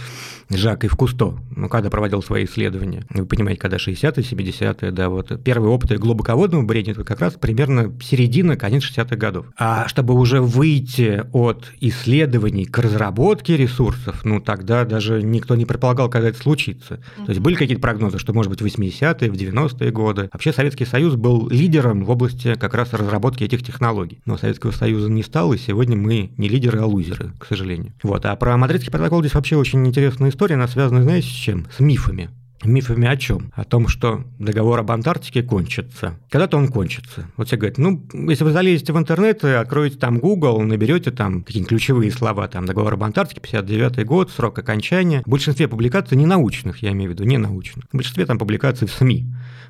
[0.49, 3.03] Жак и в Кусто, ну, когда проводил свои исследования.
[3.10, 7.91] Вы понимаете, когда 60-е, 70-е, да, вот первые опыты глубоководного бурения, это как раз примерно
[8.01, 9.47] середина конец 60-х годов.
[9.58, 16.10] А чтобы уже выйти от исследований к разработке ресурсов, ну тогда даже никто не предполагал,
[16.10, 17.00] когда это случится.
[17.17, 20.30] То есть были какие-то прогнозы, что может быть в 80-е, в 90-е годы.
[20.32, 24.19] Вообще Советский Союз был лидером в области как раз разработки этих технологий.
[24.26, 27.93] Но Советского Союза не стало, и сегодня мы не лидеры, а лузеры, к сожалению.
[28.04, 28.26] Вот.
[28.28, 31.65] А про Мадридский протокол здесь вообще очень интересная история, она связана, знаете, с чем?
[31.76, 32.30] С мифами.
[32.63, 33.52] Мифами о чем?
[33.56, 36.19] О том, что договор об Антарктике кончится.
[36.30, 37.28] Когда-то он кончится.
[37.38, 41.69] Вот все говорят, ну, если вы залезете в интернет откроете там Google, наберете там какие-нибудь
[41.69, 45.24] ключевые слова, там, договор об Антарктике, 59 год, срок окончания.
[45.26, 47.86] В большинстве публикаций не научных, я имею в виду, не научных.
[47.91, 49.26] В большинстве там публикаций в СМИ.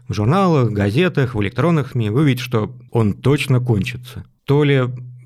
[0.07, 4.25] В журналах, газетах, в электронных СМИ вы видите, что он точно кончится.
[4.45, 4.81] То ли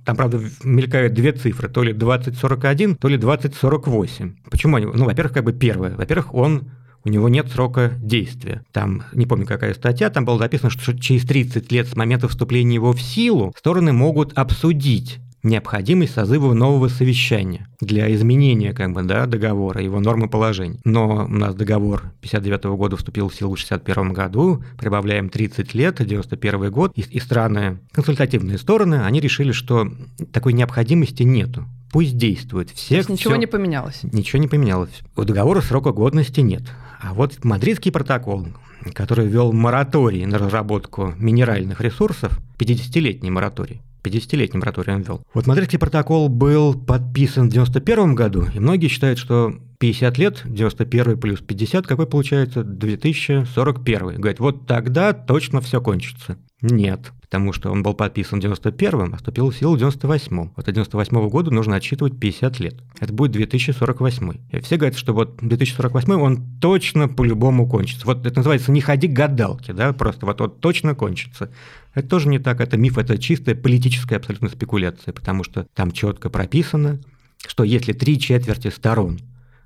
[0.06, 4.36] там, правда, мелькают две цифры, то ли 2041, то ли 2048.
[4.52, 4.86] Почему они?
[4.86, 5.96] Ну, во-первых, как бы первое.
[5.96, 6.70] Во-первых, он
[7.06, 8.64] у него нет срока действия.
[8.72, 12.76] Там, не помню, какая статья, там было записано, что через 30 лет с момента вступления
[12.76, 19.26] его в силу стороны могут обсудить необходимость созыва нового совещания для изменения как бы, да,
[19.26, 20.80] договора, его нормы положений.
[20.84, 25.74] Но у нас договор 59 -го года вступил в силу в 61 году, прибавляем 30
[25.74, 29.88] лет, 91 год, и, и страны, консультативные стороны, они решили, что
[30.32, 32.72] такой необходимости нету пусть действует.
[32.72, 33.40] Всех, То есть ничего все...
[33.40, 34.02] не поменялось?
[34.04, 35.02] Ничего не поменялось.
[35.16, 36.64] У договора срока годности нет.
[37.00, 38.48] А вот Мадридский протокол,
[38.94, 45.22] который ввел мораторий на разработку минеральных ресурсов, 50-летний мораторий, 50-летний мораторий он ввел.
[45.34, 51.20] Вот Мадридский протокол был подписан в 91 году, и многие считают, что 50 лет, 91
[51.20, 52.64] плюс 50, какой получается?
[52.64, 54.16] 2041.
[54.16, 56.38] Говорят, вот тогда точно все кончится.
[56.72, 60.54] Нет, потому что он был подписан в 91-м, а вступил в силу в 98-м.
[60.56, 62.76] Вот от 98 -го года нужно отсчитывать 50 лет.
[63.00, 64.32] Это будет 2048.
[64.50, 68.08] И все говорят, что вот 2048 он точно по-любому кончится.
[68.08, 71.52] Вот это называется «не ходи к гадалке», да, просто вот, вот точно кончится.
[71.94, 76.32] Это тоже не так, это миф, это чистая политическая абсолютно спекуляция, потому что там четко
[76.32, 77.00] прописано,
[77.46, 79.20] что если три четверти сторон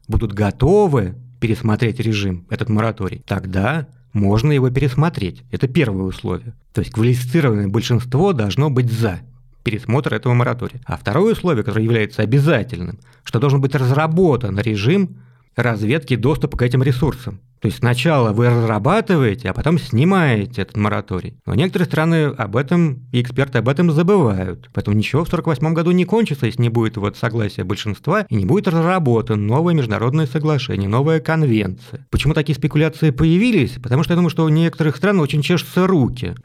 [0.09, 5.43] будут готовы пересмотреть режим, этот мораторий, тогда можно его пересмотреть.
[5.51, 6.53] Это первое условие.
[6.73, 9.19] То есть квалифицированное большинство должно быть за
[9.63, 10.81] пересмотр этого моратория.
[10.85, 15.17] А второе условие, которое является обязательным, что должен быть разработан режим
[15.61, 17.39] разведки доступа к этим ресурсам.
[17.61, 21.35] То есть сначала вы разрабатываете, а потом снимаете этот мораторий.
[21.45, 24.69] Но некоторые страны об этом, и эксперты об этом забывают.
[24.73, 28.45] Поэтому ничего в 1948 году не кончится, если не будет вот согласия большинства, и не
[28.45, 32.07] будет разработано новое международное соглашение, новая конвенция.
[32.09, 33.71] Почему такие спекуляции появились?
[33.71, 36.35] Потому что я думаю, что у некоторых стран очень чешутся руки.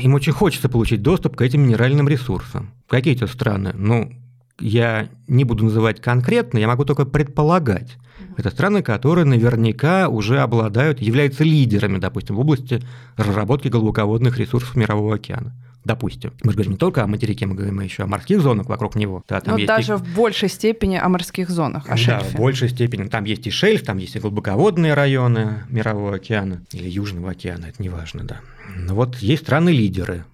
[0.00, 2.70] Им очень хочется получить доступ к этим минеральным ресурсам.
[2.88, 3.72] Какие это страны?
[3.74, 4.10] Ну,
[4.58, 7.96] я не буду называть конкретно, я могу только предполагать.
[8.36, 12.82] Это страны, которые наверняка уже обладают, являются лидерами, допустим, в области
[13.16, 16.32] разработки глубоководных ресурсов Мирового океана допустим.
[16.42, 19.24] Мы же говорим не только о материке, мы говорим еще о морских зонах вокруг него.
[19.28, 19.96] Да, там Но даже и...
[19.96, 22.24] в большей степени о морских зонах, о шельфе.
[22.30, 23.08] Да, в большей степени.
[23.08, 27.82] Там есть и шельф, там есть и глубоководные районы Мирового океана или Южного океана, это
[27.82, 28.40] неважно, да.
[28.76, 30.24] Но вот есть страны-лидеры.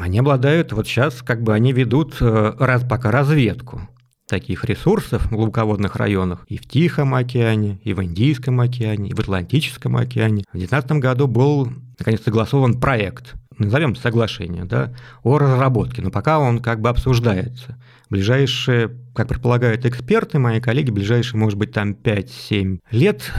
[0.00, 3.88] Они обладают, вот сейчас как бы они ведут э, раз, пока разведку
[4.28, 9.20] таких ресурсов в глубоководных районах и в Тихом океане, и в Индийском океане, и в
[9.20, 10.44] Атлантическом океане.
[10.48, 16.60] В 2019 году был, наконец, согласован проект– назовем соглашение, да, о разработке, но пока он
[16.60, 17.78] как бы обсуждается.
[18.10, 23.32] Ближайшие, как предполагают эксперты, мои коллеги, ближайшие, может быть, там 5-7 лет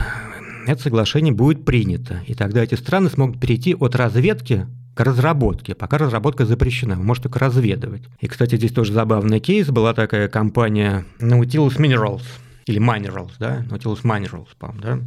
[0.66, 2.20] это соглашение будет принято.
[2.26, 4.66] И тогда эти страны смогут перейти от разведки
[4.98, 5.76] к разработке.
[5.76, 8.02] Пока разработка запрещена, вы можете только разведывать.
[8.18, 9.68] И, кстати, здесь тоже забавный кейс.
[9.68, 12.24] Была такая компания Nautilus Minerals,
[12.66, 14.98] или Minerals, да, Nautilus Minerals, по-моему, да.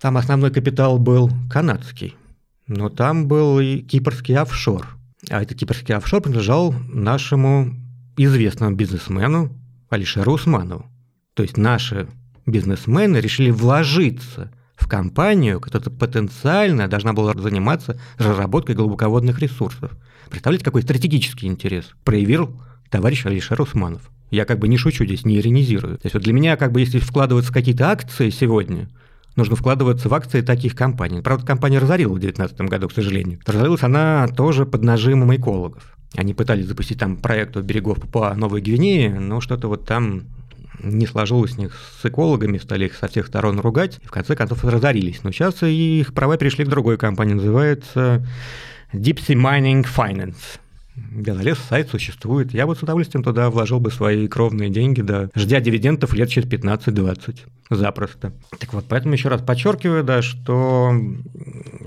[0.00, 2.16] Там основной капитал был канадский.
[2.66, 4.88] Но там был и кипрский офшор.
[5.30, 7.76] А этот кипрский офшор принадлежал нашему
[8.16, 9.56] известному бизнесмену
[9.88, 10.86] Алишеру Усманову.
[11.34, 12.08] То есть наши
[12.44, 19.92] бизнесмены решили вложиться в компанию, которая потенциально должна была заниматься разработкой глубоководных ресурсов.
[20.30, 24.10] Представляете, какой стратегический интерес проявил товарищ Алишер Усманов.
[24.30, 25.98] Я как бы не шучу здесь, не иронизирую.
[25.98, 28.88] То есть вот для меня, как бы, если вкладываться в какие-то акции сегодня–
[29.36, 31.20] нужно вкладываться в акции таких компаний.
[31.22, 33.40] Правда, компания разорила в 2019 году, к сожалению.
[33.46, 35.96] Разорилась она тоже под нажимом экологов.
[36.16, 40.24] Они пытались запустить там проект у берегов по Новой Гвинеи, но что-то вот там
[40.82, 44.36] не сложилось у них с экологами, стали их со всех сторон ругать, и в конце
[44.36, 45.22] концов разорились.
[45.22, 48.26] Но сейчас их права перешли к другой компании, называется
[48.92, 50.60] Deep Sea Mining Finance.
[51.12, 52.52] Газолес сайт существует.
[52.54, 56.48] Я вот с удовольствием туда вложил бы свои кровные деньги, да, ждя дивидендов лет через
[56.48, 57.38] 15-20.
[57.70, 58.32] Запросто.
[58.58, 60.92] Так вот, поэтому еще раз подчеркиваю, да, что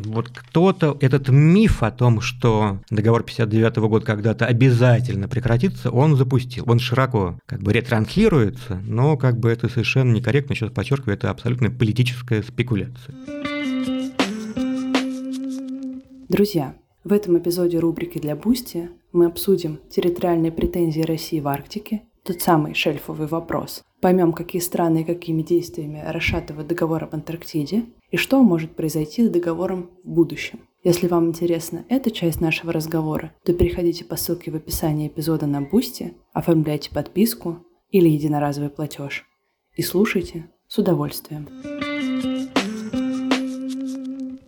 [0.06, 6.64] вот кто-то, этот миф о том, что договор 59 года когда-то обязательно прекратится, он запустил.
[6.68, 11.70] Он широко как бы ретранслируется, но как бы это совершенно некорректно, сейчас подчеркиваю, это абсолютно
[11.70, 13.16] политическая спекуляция.
[16.30, 16.74] Друзья,
[17.04, 22.74] в этом эпизоде рубрики для Boosty мы обсудим территориальные претензии России в Арктике, тот самый
[22.74, 28.76] шельфовый вопрос, поймем, какие страны и какими действиями расшатывают договор об Антарктиде и что может
[28.76, 30.62] произойти с договором в будущем.
[30.84, 35.62] Если вам интересна эта часть нашего разговора, то переходите по ссылке в описании эпизода на
[35.62, 39.26] Boosty, оформляйте подписку или единоразовый платеж
[39.76, 41.48] и слушайте с удовольствием.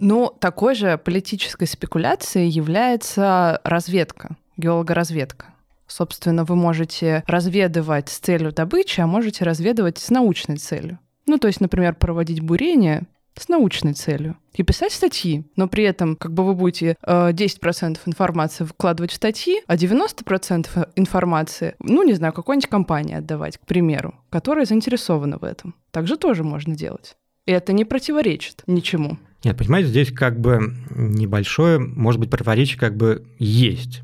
[0.08, 5.48] Ну, такой же политической спекуляцией является разведка, геологоразведка.
[5.88, 11.00] Собственно, вы можете разведывать с целью добычи, а можете разведывать с научной целью.
[11.26, 16.15] Ну, то есть, например, проводить бурение с научной целью и писать статьи, но при этом
[16.18, 22.13] как бы вы будете э, 10% информации вкладывать в статьи, а 90% информации, ну, не
[22.13, 25.74] знаю, какой-нибудь компании отдавать, к примеру, которая заинтересована в этом.
[25.89, 27.18] Также тоже можно делать.
[27.48, 29.18] И это не противоречит ничему.
[29.45, 34.01] Нет, понимаете, здесь как бы небольшое, может быть, противоречие как бы есть.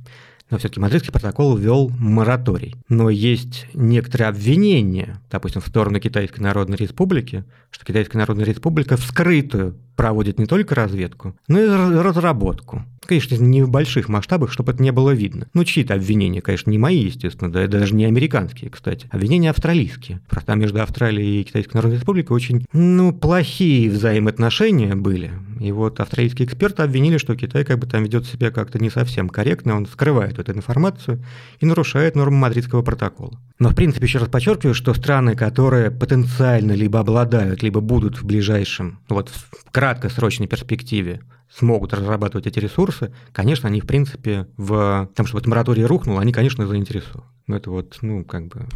[0.51, 2.75] Но все-таки Мадридский протокол ввел мораторий.
[2.89, 9.79] Но есть некоторые обвинения, допустим, в сторону Китайской Народной Республики, что Китайская Народная Республика вскрытую
[10.01, 12.83] проводит не только разведку, но и разработку.
[13.05, 15.47] Конечно, не в больших масштабах, чтобы это не было видно.
[15.53, 19.07] Ну, чьи-то обвинения, конечно, не мои, естественно, да, даже не американские, кстати.
[19.11, 20.21] Обвинения австралийские.
[20.29, 25.31] Просто между Австралией и Китайской Народной Республикой очень, ну, плохие взаимоотношения были.
[25.59, 29.29] И вот австралийские эксперты обвинили, что Китай как бы там ведет себя как-то не совсем
[29.29, 31.23] корректно, он скрывает эту информацию
[31.59, 33.37] и нарушает нормы Мадридского протокола.
[33.59, 38.25] Но, в принципе, еще раз подчеркиваю, что страны, которые потенциально либо обладают, либо будут в
[38.25, 41.21] ближайшем, вот в краткосрочной перспективе
[41.53, 46.65] смогут разрабатывать эти ресурсы, конечно, они, в принципе, в том, чтобы мораторий рухнул, они, конечно,
[46.65, 47.29] заинтересованы.
[47.47, 48.67] Но это вот, ну, как бы,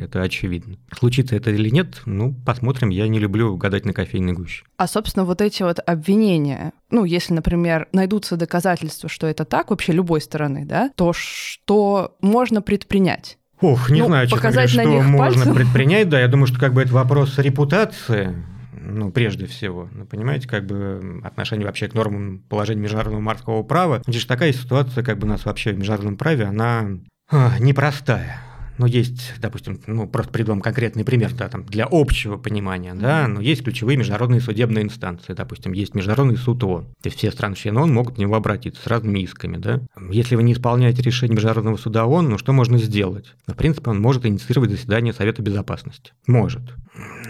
[0.00, 0.76] это очевидно.
[0.96, 2.90] Случится это или нет, ну, посмотрим.
[2.90, 4.64] Я не люблю гадать на кофейной гуще.
[4.76, 9.92] А, собственно, вот эти вот обвинения, ну, если, например, найдутся доказательства, что это так, вообще
[9.92, 13.38] любой стороны, да, то что можно предпринять?
[13.60, 15.54] Ох, не ну, знаю, честно говоря, что можно пальцем.
[15.54, 16.08] предпринять.
[16.08, 18.36] Да, я думаю, что как бы это вопрос репутации
[18.80, 19.88] ну, прежде всего.
[19.92, 24.02] Ну, понимаете, как бы отношение вообще к нормам положения международного морского права.
[24.06, 26.88] Здесь такая ситуация, как бы у нас вообще в международном праве, она
[27.30, 28.49] а, непростая.
[28.80, 33.42] Ну, есть, допустим, ну, просто приведу конкретный пример, да, там, для общего понимания, да, но
[33.42, 37.92] есть ключевые международные судебные инстанции, допустим, есть Международный суд ООН, то есть все страны-члены ООН
[37.92, 39.82] могут к нему обратиться с разными исками, да.
[40.10, 43.34] Если вы не исполняете решение Международного суда ООН, ну, что можно сделать?
[43.46, 46.12] В принципе, он может инициировать заседание Совета Безопасности.
[46.26, 46.62] Может.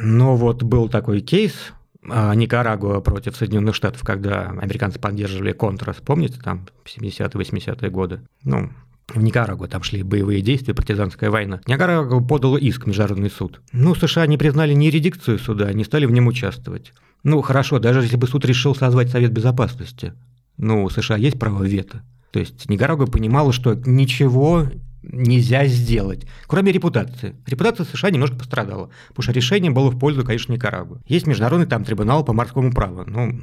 [0.00, 1.72] Но вот был такой кейс,
[2.08, 8.20] а, Никарагуа против Соединенных Штатов, когда американцы поддерживали Контрас, помните, там, 70-80-е годы?
[8.44, 8.70] Ну,
[9.14, 11.60] в Никарагуа там шли боевые действия, партизанская война.
[11.66, 13.60] Никарагуа подал иск в Международный суд.
[13.72, 16.92] Ну, США не признали ни редикцию суда, не стали в нем участвовать.
[17.22, 20.14] Ну, хорошо, даже если бы суд решил созвать Совет Безопасности,
[20.56, 22.02] ну, у США есть право вето.
[22.30, 24.66] То есть Никарагуа понимала, что ничего
[25.02, 27.34] нельзя сделать, кроме репутации.
[27.46, 31.00] Репутация США немножко пострадала, потому что решение было в пользу, конечно, Никарагуа.
[31.06, 33.04] Есть международный там трибунал по морскому праву.
[33.06, 33.40] Ну,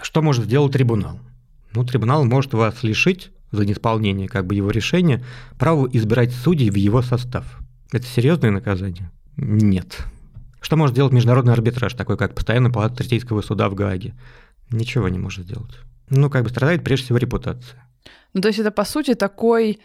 [0.00, 1.18] что может сделать трибунал?
[1.72, 5.24] Ну, трибунал может вас лишить за неисполнение как бы его решения
[5.58, 7.60] право избирать судей в его состав.
[7.92, 9.10] Это серьезное наказание?
[9.36, 9.98] Нет.
[10.60, 14.14] Что может сделать международный арбитраж, такой как постоянный палата Третейского суда в Гааге?
[14.70, 15.74] Ничего не может сделать.
[16.08, 17.86] Ну, как бы страдает прежде всего репутация.
[18.32, 19.80] Ну, то есть это, по сути, такой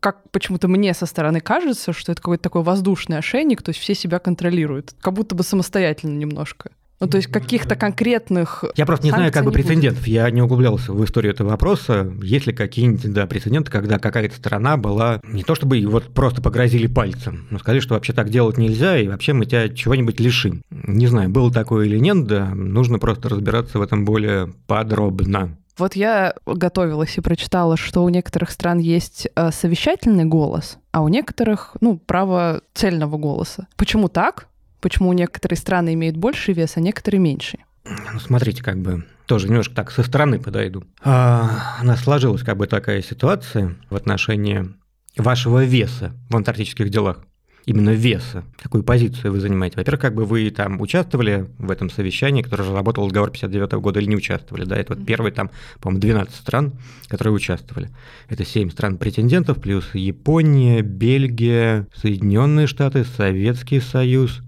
[0.00, 3.94] как почему-то мне со стороны кажется, что это какой-то такой воздушный ошейник, то есть все
[3.94, 6.70] себя контролируют, как будто бы самостоятельно немножко.
[7.00, 8.64] Ну, то есть каких-то конкретных...
[8.76, 10.00] Я просто не знаю как бы прецедентов.
[10.00, 10.08] Будет.
[10.08, 12.12] Я не углублялся в историю этого вопроса.
[12.22, 15.20] Есть ли какие-нибудь да, прецеденты, когда какая-то страна была...
[15.24, 19.08] Не то чтобы вот просто погрозили пальцем, но сказали, что вообще так делать нельзя, и
[19.08, 20.62] вообще мы тебя чего-нибудь лишим.
[20.70, 22.54] Не знаю, было такое или нет, да.
[22.54, 25.56] Нужно просто разбираться в этом более подробно.
[25.78, 31.08] Вот я готовилась и прочитала, что у некоторых стран есть э, совещательный голос, а у
[31.08, 33.66] некоторых, ну, право цельного голоса.
[33.76, 34.49] Почему так?
[34.80, 37.60] Почему некоторые страны имеют больший вес, а некоторые меньший?
[37.84, 40.84] Ну, смотрите, как бы тоже немножко так со стороны подойду.
[41.02, 44.68] А, у нас сложилась как бы такая ситуация в отношении
[45.16, 47.24] вашего веса в антарктических делах
[47.66, 49.76] именно веса, какую позицию вы занимаете.
[49.76, 54.00] Во-первых, как бы вы там участвовали в этом совещании, которое разработал договор 59 -го года
[54.00, 56.72] или не участвовали, да, это вот первый там, по-моему, 12 стран,
[57.06, 57.90] которые участвовали.
[58.28, 64.42] Это 7 стран-претендентов, плюс Япония, Бельгия, Соединенные Штаты, Советский Союз,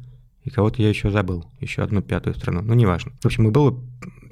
[0.45, 3.13] и кого-то я еще забыл, еще одну пятую страну, ну, неважно.
[3.21, 3.79] В общем, их было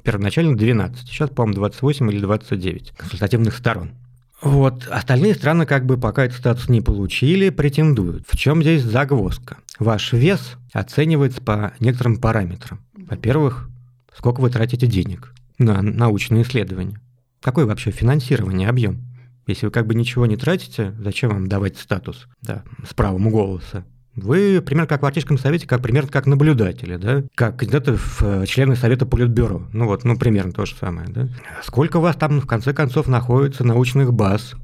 [0.03, 3.91] первоначально 12, сейчас, по-моему, 28 или 29 консультативных сторон.
[4.41, 8.25] Вот, остальные страны как бы пока этот статус не получили, претендуют.
[8.27, 9.57] В чем здесь загвоздка?
[9.77, 12.79] Ваш вес оценивается по некоторым параметрам.
[12.95, 13.69] Во-первых,
[14.15, 16.99] сколько вы тратите денег на научные исследования?
[17.39, 19.05] Какое вообще финансирование, объем?
[19.45, 23.85] Если вы как бы ничего не тратите, зачем вам давать статус да, с правом голоса?
[24.15, 28.45] Вы, примерно как в Арктическом совете, как примерно как наблюдатели, да, как кандидаты в э,
[28.45, 29.67] члены Совета Политбюро.
[29.71, 31.29] Ну вот, ну примерно то же самое, да.
[31.63, 34.55] Сколько у вас там, в конце концов, находится научных баз,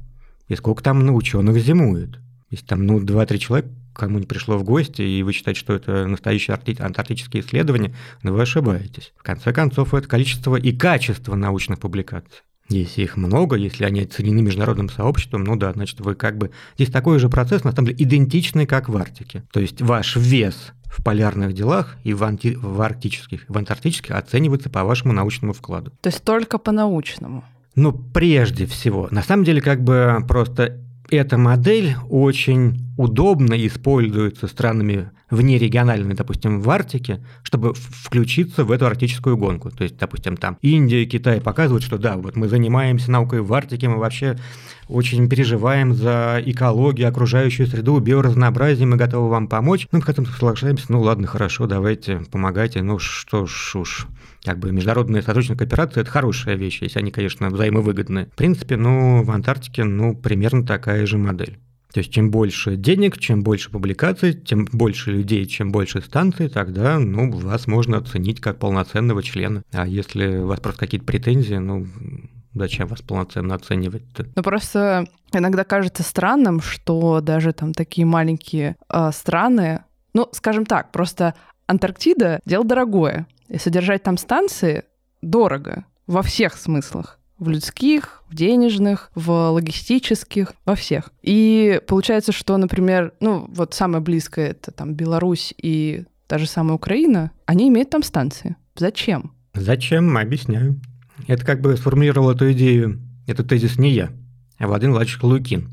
[0.48, 2.18] и сколько там ученых зимует.
[2.50, 6.06] Если там, ну, 2-3 человека кому не пришло в гости, и вы считаете, что это
[6.06, 9.12] настоящие антарктические исследования, но вы ошибаетесь.
[9.16, 12.42] В конце концов, это количество и качество научных публикаций.
[12.68, 16.50] Если их много, если они оценены международным сообществом, ну да, значит, вы как бы...
[16.76, 19.42] Здесь такой же процесс, на самом деле, идентичный, как в Арктике.
[19.52, 22.58] То есть ваш вес в полярных делах и в, анти...
[22.60, 25.92] в арктических, в антарктических оценивается по вашему научному вкладу.
[26.00, 27.44] То есть только по научному?
[27.74, 29.08] Ну, прежде всего.
[29.10, 30.78] На самом деле, как бы просто
[31.10, 39.36] эта модель очень удобно используется странами внерегиональными, допустим, в Арктике, чтобы включиться в эту арктическую
[39.36, 39.70] гонку.
[39.70, 43.88] То есть, допустим, там Индия, Китай показывают, что да, вот мы занимаемся наукой в Арктике,
[43.88, 44.38] мы вообще
[44.88, 49.86] очень переживаем за экологию, окружающую среду, биоразнообразие, мы готовы вам помочь.
[49.92, 54.06] Ну, этому соглашаемся, ну ладно, хорошо, давайте, помогайте, ну что ж уж
[54.44, 58.26] как бы международная сотрудничество кооперация– это хорошая вещь, если они, конечно, взаимовыгодны.
[58.26, 61.58] В принципе, ну, в Антарктике, ну, примерно такая же модель.
[61.92, 66.98] То есть чем больше денег, чем больше публикаций, тем больше людей, чем больше станций, тогда
[66.98, 69.62] ну, вас можно оценить как полноценного члена.
[69.72, 71.86] А если у вас просто какие-то претензии, ну,
[72.54, 74.26] зачем вас полноценно оценивать-то?
[74.36, 80.92] Ну, просто иногда кажется странным, что даже там такие маленькие э, страны, ну, скажем так,
[80.92, 81.34] просто
[81.66, 83.26] Антарктида— дело дорогое.
[83.48, 84.84] И содержать там станции
[85.22, 87.17] дорого во всех смыслах.
[87.38, 91.10] В людских, в денежных, в логистических, во всех.
[91.22, 96.74] И получается, что, например, ну вот самое близкое это там Беларусь и та же самая
[96.74, 98.56] Украина, они имеют там станции.
[98.76, 99.32] Зачем?
[99.54, 100.16] Зачем?
[100.16, 100.80] Объясняю.
[101.26, 104.10] Это как бы сформулировал эту идею, этот тезис не я,
[104.58, 105.70] а Владимир Владимирович Лукин.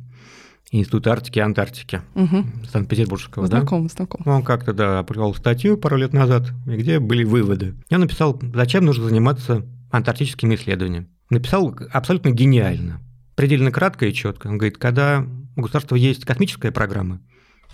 [0.72, 2.44] Института Арктики и Антарктики угу.
[2.72, 3.48] Санкт-Петербургского.
[3.48, 3.94] Знаком, да?
[3.94, 4.22] знаком.
[4.26, 7.76] Он как-то, да, опубликовал статью пару лет назад, где были выводы.
[7.90, 11.08] Я написал, зачем нужно заниматься антарктическими исследованиями.
[11.30, 13.02] Написал абсолютно гениально,
[13.36, 14.48] предельно кратко и четко.
[14.48, 17.22] Он говорит, когда у государства есть космическая программа,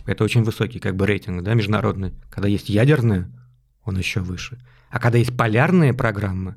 [0.05, 2.13] Это очень высокий как бы рейтинг, да, международный.
[2.29, 3.29] Когда есть ядерная,
[3.83, 4.59] он еще выше.
[4.89, 6.55] А когда есть полярные программы,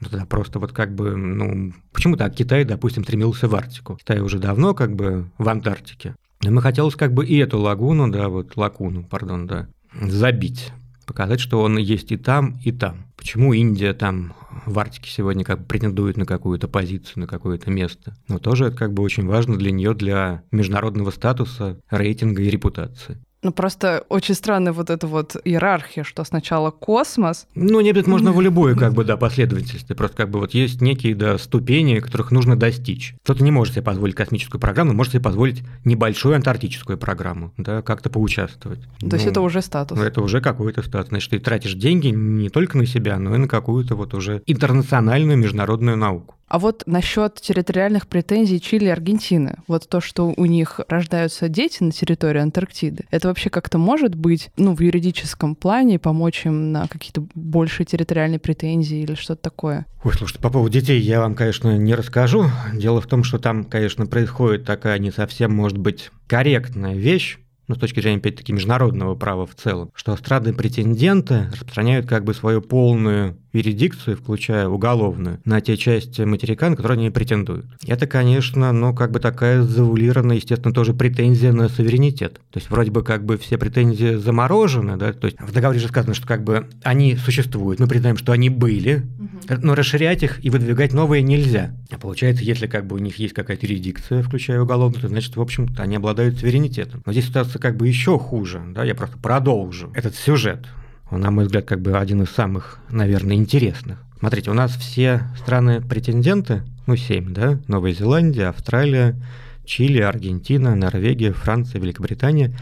[0.00, 3.96] ну, тогда просто вот как бы, ну, почему так Китай, допустим, стремился в Арктику?
[3.96, 6.16] Китай уже давно как бы в Антарктике.
[6.42, 9.68] И мы хотелось как бы и эту лагуну, да, вот лакуну, пардон, да,
[10.00, 10.72] забить
[11.04, 13.06] показать, что он есть и там, и там.
[13.16, 14.34] Почему Индия там
[14.66, 18.16] в Арктике сегодня как бы претендует на какую-то позицию, на какое-то место?
[18.28, 23.18] Но тоже это как бы очень важно для нее, для международного статуса, рейтинга и репутации.
[23.44, 27.46] Ну, просто очень странная вот эта вот иерархия, что сначала космос.
[27.54, 29.92] Ну, не обязательно можно в любой, как бы, да, последовательности.
[29.92, 33.14] Просто как бы вот есть некие, да, ступени, которых нужно достичь.
[33.22, 38.08] Кто-то не может себе позволить космическую программу, может себе позволить небольшую антарктическую программу, да, как-то
[38.08, 38.80] поучаствовать.
[38.80, 40.00] То ну, есть это уже статус.
[40.00, 41.10] Это уже какой-то статус.
[41.10, 45.36] Значит, ты тратишь деньги не только на себя, но и на какую-то вот уже интернациональную
[45.36, 46.34] международную науку.
[46.54, 51.82] А вот насчет территориальных претензий Чили и Аргентины, вот то, что у них рождаются дети
[51.82, 56.86] на территории Антарктиды, это вообще как-то может быть, ну, в юридическом плане помочь им на
[56.86, 59.86] какие-то большие территориальные претензии или что-то такое?
[60.04, 62.44] Ой, слушайте, по поводу детей я вам, конечно, не расскажу.
[62.72, 67.74] Дело в том, что там, конечно, происходит такая не совсем, может быть, корректная вещь, ну,
[67.74, 72.60] с точки зрения, опять-таки, международного права в целом, что эстрадные претенденты распространяют как бы свою
[72.60, 77.66] полную юрисдикцию, включая уголовную, на те части материка, на которые они претендуют.
[77.86, 82.40] Это, конечно, ну, как бы такая завулированная, естественно, тоже претензия на суверенитет.
[82.50, 85.88] То есть вроде бы как бы все претензии заморожены, да, то есть в договоре же
[85.88, 89.60] сказано, что как бы они существуют, мы признаем, что они были, угу.
[89.62, 91.74] но расширять их и выдвигать новые нельзя.
[91.90, 95.40] А получается, если как бы у них есть какая-то юрисдикция, включая уголовную, то значит, в
[95.40, 97.02] общем-то, они обладают суверенитетом.
[97.06, 100.66] Но здесь ситуация как бы еще хуже, да, я просто продолжу этот сюжет
[101.10, 103.98] на мой взгляд, как бы один из самых, наверное, интересных.
[104.18, 109.16] Смотрите, у нас все страны-претенденты, ну, семь, да, Новая Зеландия, Австралия,
[109.64, 112.54] Чили, Аргентина, Норвегия, Франция, Великобритания,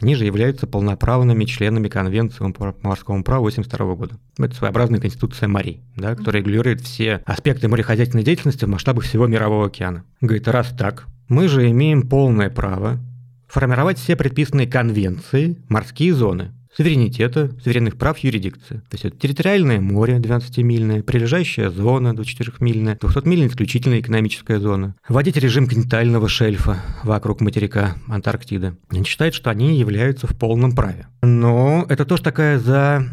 [0.00, 4.18] они же являются полноправными членами Конвенции по морскому праву 1982 года.
[4.38, 9.66] Это своеобразная конституция морей, да, которая регулирует все аспекты морехозяйственной деятельности в масштабах всего Мирового
[9.66, 10.04] океана.
[10.20, 13.00] Говорит, раз так, мы же имеем полное право
[13.48, 18.76] формировать все предписанные конвенции морские зоны, суверенитета, суверенных прав юрисдикции.
[18.76, 25.66] То есть это территориальное море 12-мильное, прилежащая зона 24-мильная, 200-мильная исключительная экономическая зона, вводить режим
[25.66, 28.76] континентального шельфа вокруг материка Антарктиды.
[28.88, 31.06] Они считают, что они являются в полном праве.
[31.22, 33.08] Но это тоже такая за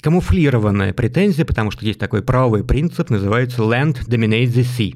[0.00, 4.94] камуфлированная претензия, потому что есть такой правовой принцип, называется «land dominates the sea»,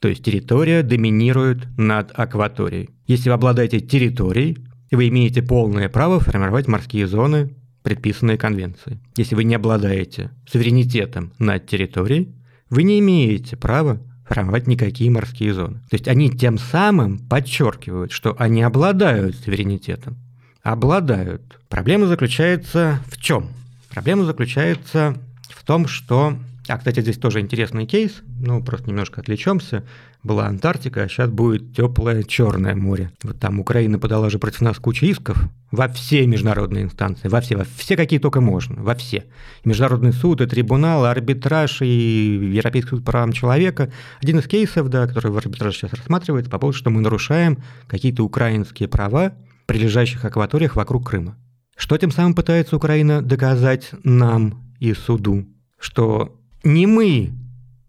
[0.00, 2.88] то есть территория доминирует над акваторией.
[3.06, 4.56] Если вы обладаете территорией,
[4.96, 8.98] вы имеете полное право формировать морские зоны, предписанные конвенцией.
[9.16, 12.34] Если вы не обладаете суверенитетом над территорией,
[12.68, 15.80] вы не имеете права формировать никакие морские зоны.
[15.90, 20.18] То есть они тем самым подчеркивают, что они обладают суверенитетом.
[20.62, 21.58] Обладают.
[21.68, 23.48] Проблема заключается в чем?
[23.88, 25.16] Проблема заключается
[25.48, 26.36] в том, что
[26.70, 29.84] а, кстати, здесь тоже интересный кейс, ну, просто немножко отвлечемся.
[30.22, 33.10] Была Антарктика, а сейчас будет теплое Черное море.
[33.22, 35.36] Вот там Украина подала же против нас кучу исков
[35.72, 39.24] во все международные инстанции, во все, во все, какие только можно, во все.
[39.64, 43.90] И Международный суд, и трибунал, и арбитраж, и Европейский суд по правам человека.
[44.22, 47.58] Один из кейсов, да, который в арбитраже сейчас рассматривается, по поводу, что мы нарушаем
[47.88, 49.32] какие-то украинские права
[49.66, 51.36] при лежащих акваториях вокруг Крыма.
[51.76, 55.46] Что тем самым пытается Украина доказать нам и суду?
[55.78, 57.30] Что не мы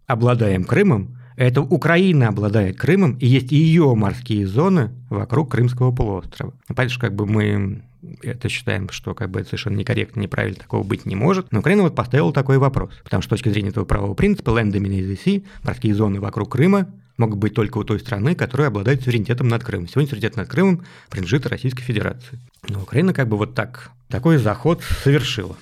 [0.07, 6.53] обладаем Крымом, это Украина обладает Крымом, и есть ее морские зоны вокруг Крымского полуострова.
[6.87, 7.83] Что как бы мы
[8.21, 11.51] это считаем, что как бы это совершенно некорректно, неправильно, такого быть не может.
[11.51, 14.71] Но Украина вот поставила такой вопрос, потому что с точки зрения этого правового принципа land
[14.71, 19.01] dominates the sea, морские зоны вокруг Крыма могут быть только у той страны, которая обладает
[19.01, 19.87] суверенитетом над Крымом.
[19.87, 22.39] Сегодня суверенитет над Крымом принадлежит Российской Федерации.
[22.67, 25.55] Но Украина как бы вот так, такой заход совершила.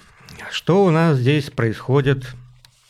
[0.51, 2.25] Что у нас здесь происходит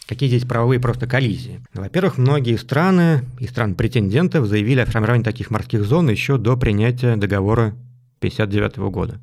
[0.10, 1.62] Какие здесь правовые просто коллизии?
[1.72, 7.76] Во-первых, многие страны и стран-претендентов заявили о формировании таких морских зон еще до принятия договора
[8.18, 9.22] 1959 года.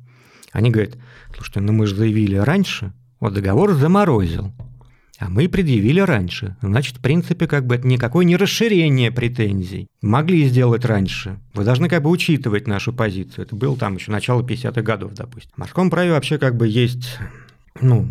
[0.53, 0.95] Они говорят,
[1.35, 4.53] слушайте, ну мы же заявили раньше, вот договор заморозил,
[5.19, 6.55] а мы предъявили раньше.
[6.61, 9.87] Значит, в принципе, как бы это никакое не расширение претензий.
[10.01, 11.37] Могли сделать раньше.
[11.53, 13.43] Вы должны как бы учитывать нашу позицию.
[13.43, 15.51] Это было там еще начало 50-х годов, допустим.
[15.53, 17.17] В морском праве вообще как бы есть,
[17.81, 18.07] ну,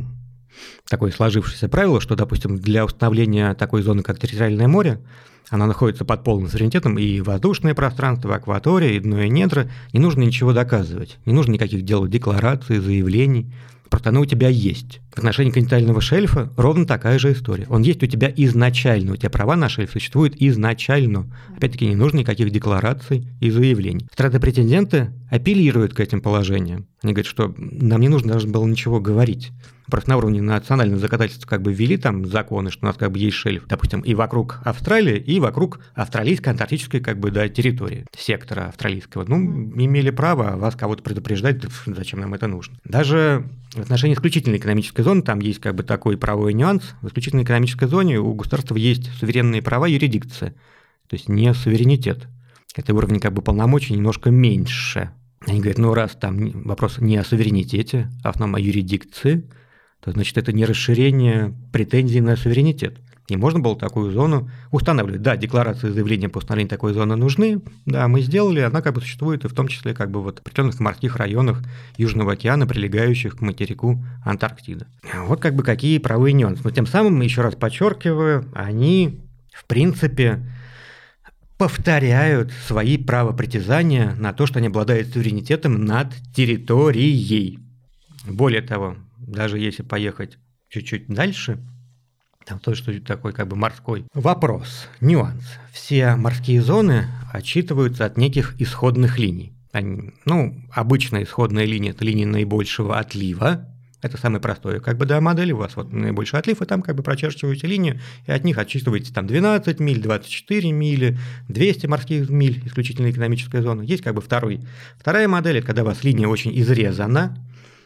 [0.89, 5.01] такое сложившееся правило, что, допустим, для установления такой зоны, как территориальное море,
[5.49, 10.23] она находится под полным суверенитетом, и воздушное пространство, акватория, и дно, и недра, не нужно
[10.23, 13.53] ничего доказывать, не нужно никаких делать деклараций, заявлений,
[13.89, 15.01] просто оно у тебя есть.
[15.15, 17.67] В отношении континентального шельфа ровно такая же история.
[17.69, 21.33] Он есть у тебя изначально, у тебя права на шельф существуют изначально.
[21.57, 24.09] Опять-таки не нужно никаких деклараций и заявлений.
[24.13, 26.87] Страны-претенденты апеллируют к этим положениям.
[27.03, 29.53] Они говорят, что нам не нужно даже было ничего говорить.
[29.91, 33.19] Просто на уровне национального законодательства как бы ввели там законы, что у нас как бы
[33.19, 38.69] есть шельф, допустим, и вокруг Австралии, и вокруг австралийской антарктической как бы, да, территории, сектора
[38.69, 39.25] австралийского.
[39.29, 42.77] Ну, имели право вас кого-то предупреждать, зачем нам это нужно.
[42.85, 46.83] Даже в отношении исключительной экономической зоны там есть как бы такой правовой нюанс.
[47.03, 50.51] В исключительной экономической зоне у государства есть суверенные права юрисдикции,
[51.07, 52.27] то есть не суверенитет.
[52.75, 55.13] Это уровень как бы полномочий немножко меньше.
[55.41, 59.49] Они говорят, ну раз там вопрос не о суверенитете, а в основном о юрисдикции,
[60.01, 62.99] то значит это не расширение претензий на суверенитет.
[63.29, 65.23] И можно было такую зону устанавливать.
[65.23, 69.45] Да, декларации заявления по установлению такой зоны нужны, да, мы сделали, она как бы существует
[69.45, 71.63] и в том числе как бы вот в определенных морских районах
[71.97, 74.87] Южного океана, прилегающих к материку Антарктида.
[75.27, 76.61] Вот как бы какие правые нюансы.
[76.63, 79.21] Но тем самым, еще раз подчеркиваю, они
[79.53, 80.47] в принципе
[81.59, 87.59] повторяют свои права притязания на то, что они обладают суверенитетом над территорией.
[88.27, 90.39] Более того, даже если поехать
[90.69, 91.59] чуть-чуть дальше,
[92.45, 94.05] там тоже что такой как бы морской.
[94.15, 95.45] Вопрос, нюанс.
[95.73, 99.53] Все морские зоны отчитываются от неких исходных линий.
[99.73, 103.69] Они, ну, обычная исходная линия– это линия наибольшего отлива,
[104.03, 106.97] это самый простой, как бы, да, модель, у вас вот наибольший отлив, и там как
[106.97, 111.19] бы прочерчиваете линию, и от них отчитываете там 12 миль, 24 мили,
[111.49, 113.83] 200 морских миль, исключительно экономическая зона.
[113.83, 114.61] Есть как бы второй.
[114.99, 117.43] Вторая модель– это когда у вас линия очень изрезана,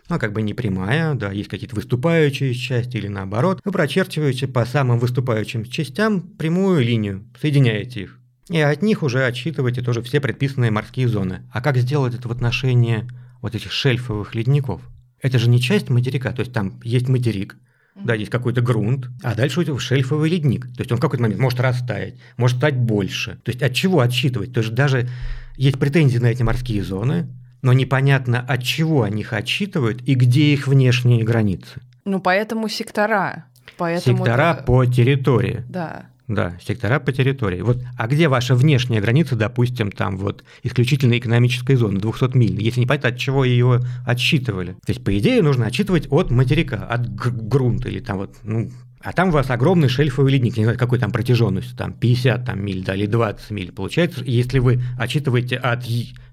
[0.09, 3.61] ну, как бы не прямая, да, есть какие-то выступающие части или наоборот.
[3.65, 8.19] Вы прочерчиваете по самым выступающим частям прямую линию, соединяете их.
[8.49, 11.49] И от них уже отсчитываете тоже все предписанные морские зоны.
[11.53, 13.09] А как сделать это в отношении
[13.41, 14.83] вот этих шельфовых ледников?
[15.23, 17.57] Это же не часть материка, то есть там есть материк,
[17.95, 20.67] да, есть какой-то грунт, а дальше у него шельфовый ледник.
[20.75, 23.41] То есть он в какой-то момент может растаять, может стать больше.
[23.45, 24.53] То есть от чего отсчитывать?
[24.53, 25.09] То есть даже
[25.57, 27.27] есть претензии на эти морские зоны,
[27.63, 31.81] но непонятно, от чего они их отсчитывают и где их внешние границы.
[32.05, 33.45] Ну, поэтому сектора.
[33.77, 34.63] Поэтому сектора это...
[34.65, 35.65] по территории.
[35.69, 36.07] Да.
[36.31, 37.61] Да, сектора по территории.
[37.61, 42.79] Вот, а где ваша внешняя граница, допустим, там вот исключительно экономической зоны, 200 миль, если
[42.79, 44.75] не понятно, от чего ее отсчитывали.
[44.87, 48.71] То есть, по идее, нужно отсчитывать от материка, от грунта или там вот, ну,
[49.01, 52.65] а там у вас огромный шельфовый ледник, не знаю, какой там протяженностью, там 50 там,
[52.65, 53.73] миль, да, или 20 миль.
[53.73, 55.83] Получается, если вы отчитываете от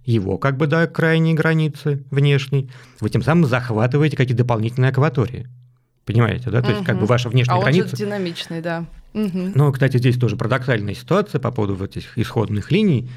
[0.05, 2.69] его как бы до крайней границы внешней,
[2.99, 5.47] вы тем самым захватываете какие-то дополнительные акватории.
[6.07, 6.61] Понимаете, да?
[6.61, 7.89] То есть, как бы ваша внешняя а граница.
[7.89, 8.85] Же динамичный, да.
[9.13, 9.51] Угу.
[9.55, 13.09] Ну, кстати, здесь тоже парадоксальная ситуация по поводу вот этих исходных линий.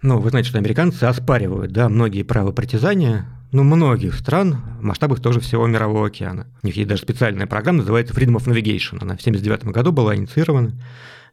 [0.00, 5.20] Ну, вы знаете, что американцы оспаривают, да, многие права притязания, ну, многих стран в масштабах
[5.20, 6.46] тоже всего Мирового океана.
[6.62, 8.98] У них есть даже специальная программа, называется Freedom of Navigation.
[9.02, 10.72] Она в 1979 году была инициирована.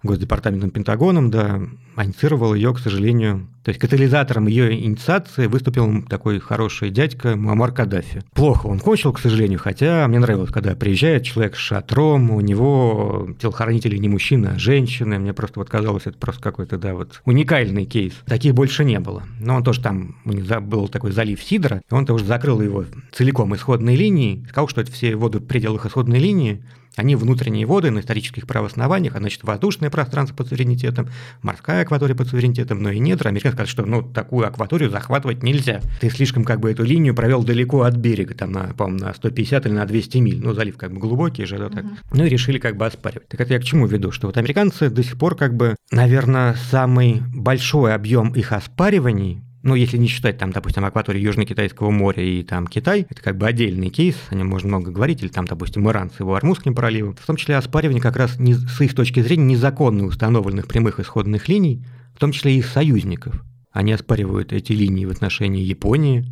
[0.03, 1.61] Госдепартаментом Пентагоном, да,
[1.97, 3.47] инициировал ее, к сожалению.
[3.63, 8.23] То есть катализатором ее инициации выступил такой хороший дядька Муаммар Каддафи.
[8.33, 13.29] Плохо он кончил, к сожалению, хотя мне нравилось, когда приезжает человек с шатром, у него
[13.39, 15.19] телохранители не мужчина, а женщины.
[15.19, 18.13] Мне просто вот казалось, это просто какой-то, да, вот уникальный кейс.
[18.25, 19.23] Таких больше не было.
[19.39, 22.85] Но он тоже там, у них был такой залив Сидра, и он тоже закрыл его
[23.11, 26.63] целиком исходной линией, сказал, что это все воды в пределах исходной линии,
[26.95, 31.09] они внутренние воды на исторических правоснованиях, а значит воздушное пространство под суверенитетом,
[31.41, 33.29] морская акватория под суверенитетом, но и недра.
[33.29, 35.81] Американцы сказали, что ну, такую акваторию захватывать нельзя.
[35.99, 39.65] Ты слишком как бы эту линию провел далеко от берега, там, на, по на 150
[39.65, 40.41] или на 200 миль.
[40.41, 41.85] Ну, залив как бы глубокий же, да, так.
[41.85, 41.97] Uh-huh.
[42.13, 43.27] Ну и решили как бы оспаривать.
[43.29, 44.11] Так это я к чему веду?
[44.11, 49.75] Что вот американцы до сих пор как бы, наверное, самый большой объем их оспариваний ну,
[49.75, 53.89] если не считать, там, допустим, акваторию Южно-Китайского моря и там Китай, это как бы отдельный
[53.89, 57.25] кейс, о нем можно много говорить, или там, допустим, Иран с его Армузским проливом, в
[57.25, 61.85] том числе оспаривание как раз не, с их точки зрения незаконно установленных прямых исходных линий,
[62.15, 63.43] в том числе и их союзников.
[63.71, 66.25] Они оспаривают эти линии в отношении Японии,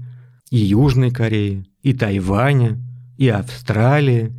[0.49, 2.79] и Южной Кореи, и Тайваня,
[3.17, 4.33] и Австралии,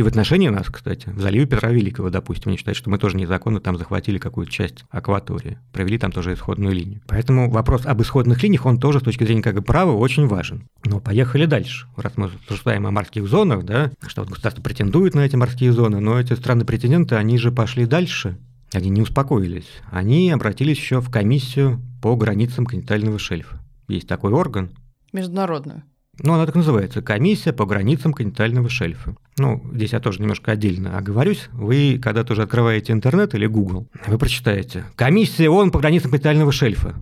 [0.00, 3.18] и в отношении нас, кстати, в заливе Петра Великого, допустим, они считают, что мы тоже
[3.18, 7.02] незаконно там захватили какую-то часть акватории, провели там тоже исходную линию.
[7.06, 10.66] Поэтому вопрос об исходных линиях, он тоже с точки зрения как бы права очень важен.
[10.84, 11.86] Но поехали дальше.
[11.98, 16.00] Раз мы рассуждаем о морских зонах, да, что вот государство претендует на эти морские зоны,
[16.00, 18.38] но эти страны-претенденты, они же пошли дальше,
[18.72, 19.68] они не успокоились.
[19.90, 23.60] Они обратились еще в комиссию по границам континентального шельфа.
[23.86, 24.70] Есть такой орган.
[25.12, 25.82] Международную.
[26.22, 29.16] Ну, она так называется, комиссия по границам континентального шельфа.
[29.38, 31.48] Ну, здесь я тоже немножко отдельно оговорюсь.
[31.52, 36.94] Вы, когда тоже открываете интернет или Google, вы прочитаете «Комиссия ООН по границам континентального шельфа».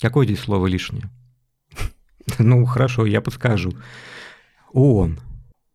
[0.00, 1.10] Какое здесь слово лишнее?
[2.38, 3.72] Ну, хорошо, я подскажу.
[4.72, 5.18] ООН.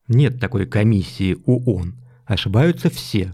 [0.08, 1.94] Нет такой комиссии ООН.
[2.26, 3.34] Ошибаются все.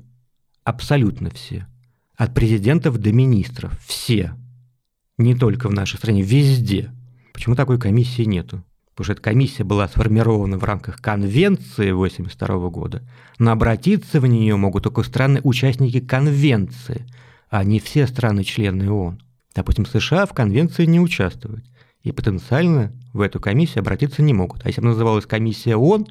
[0.63, 1.67] Абсолютно все.
[2.15, 3.79] От президентов до министров.
[3.85, 4.33] Все.
[5.19, 6.91] Не только в нашей стране, везде.
[7.33, 8.63] Почему такой комиссии нету?
[8.93, 13.01] Потому что эта комиссия была сформирована в рамках конвенции 1982 года,
[13.39, 17.07] но обратиться в нее могут только страны-участники конвенции,
[17.49, 19.19] а не все страны-члены ООН.
[19.55, 21.63] Допустим, США в конвенции не участвуют,
[22.03, 24.63] и потенциально в эту комиссию обратиться не могут.
[24.63, 26.07] А если бы называлась комиссия ООН,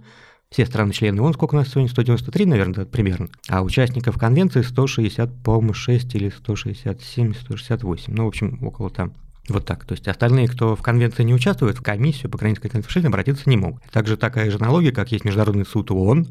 [0.50, 5.72] все страны-члены ООН, сколько у нас сегодня, 193, наверное, примерно, а участников конвенции 160, по-моему,
[5.72, 9.14] 6 или 167, 168, ну, в общем, около там.
[9.48, 9.84] Вот так.
[9.84, 13.56] То есть остальные, кто в конвенции не участвует, в комиссию по границам конвенции обратиться не
[13.56, 13.82] могут.
[13.90, 16.28] Также такая же аналогия, как есть Международный суд ООН,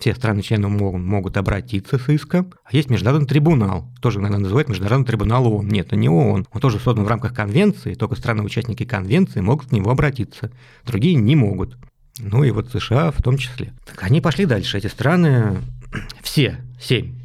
[0.00, 2.52] все страны-члены могут, могут обратиться с иском.
[2.64, 5.68] А есть Международный трибунал, тоже иногда называют Международный трибунал ООН.
[5.68, 6.46] Нет, это не ООН.
[6.50, 10.50] Он тоже создан в рамках конвенции, только страны-участники конвенции могут к нему обратиться.
[10.86, 11.76] Другие не могут.
[12.18, 13.72] Ну и вот США в том числе.
[13.86, 14.78] Так они пошли дальше.
[14.78, 15.58] Эти страны,
[16.22, 17.19] все, семь,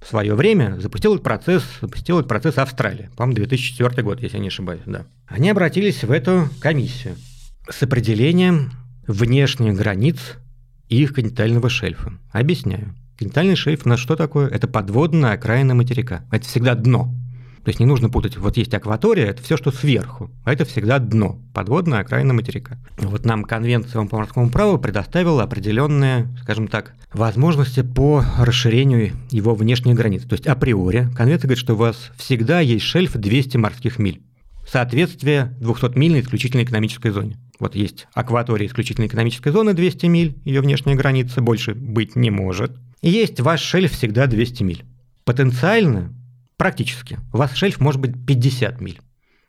[0.00, 4.42] в свое время запустил этот процесс, запустил этот процесс Австралия, по-моему, 2004 год, если я
[4.42, 5.06] не ошибаюсь, да.
[5.26, 7.16] Они обратились в эту комиссию
[7.68, 8.72] с определением
[9.06, 10.18] внешних границ
[10.88, 12.12] их континентального шельфа.
[12.32, 12.94] Объясняю.
[13.18, 14.48] Континентальный шельф у нас что такое?
[14.48, 16.24] Это подводная окраина материка.
[16.32, 17.14] Это всегда дно.
[17.64, 20.98] То есть не нужно путать, вот есть акватория, это все, что сверху, а это всегда
[20.98, 22.78] дно, подводная окраина материка.
[22.96, 29.94] Вот нам Конвенция по морскому праву предоставила определенные, скажем так, возможности по расширению его внешних
[29.94, 30.22] границ.
[30.22, 34.22] То есть априори Конвенция говорит, что у вас всегда есть шельф 200 морских миль.
[34.66, 37.36] Соответствие 200-мильной исключительной экономической зоне.
[37.58, 42.72] Вот есть акватория исключительной экономической зоны 200 миль, ее внешняя граница больше быть не может.
[43.02, 44.84] И есть ваш шельф всегда 200 миль.
[45.24, 46.14] Потенциально
[46.60, 47.18] Практически.
[47.32, 49.00] У вас шельф может быть 50 миль.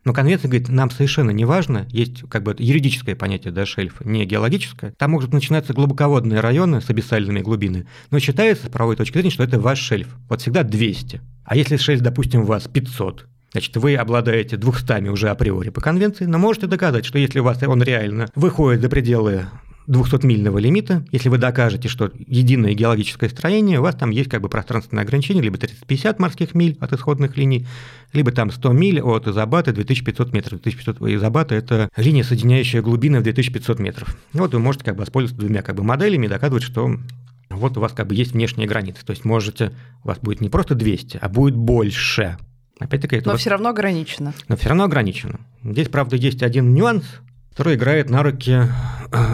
[0.06, 4.26] Но конвенция говорит, нам совершенно не важно, есть как бы юридическое понятие да, шельфа, не
[4.26, 4.94] геологическое.
[4.98, 9.44] Там могут начинаться глубоководные районы с абиссальными глубины, но считается с правовой точки зрения, что
[9.44, 10.08] это ваш шельф.
[10.30, 11.20] Вот всегда 200.
[11.44, 16.24] А если шельф, допустим, у вас 500, Значит, вы обладаете 200 уже априори по конвенции,
[16.24, 19.48] но можете доказать, что если у вас он реально выходит за пределы
[19.88, 24.50] 200-мильного лимита, если вы докажете, что единое геологическое строение, у вас там есть как бы
[24.50, 27.66] пространственное ограничение, либо 350 морских миль от исходных линий,
[28.14, 30.62] либо там 100 миль от Изобата 2500 метров.
[30.62, 34.16] 2500 Изобата– это линия, соединяющая глубины в 2500 метров.
[34.34, 36.98] Вот вы можете как бы воспользоваться двумя как бы моделями и доказывать, что
[37.50, 39.06] вот у вас как бы есть внешняя граница.
[39.06, 39.74] То есть можете,
[40.04, 42.38] у вас будет не просто 200, а будет больше.
[42.80, 43.42] Опять-таки, это Но вас...
[43.42, 44.34] все равно ограничено.
[44.48, 45.40] Но все равно ограничено.
[45.64, 47.06] Здесь, правда, есть один нюанс,
[47.52, 48.68] который играет на руки э,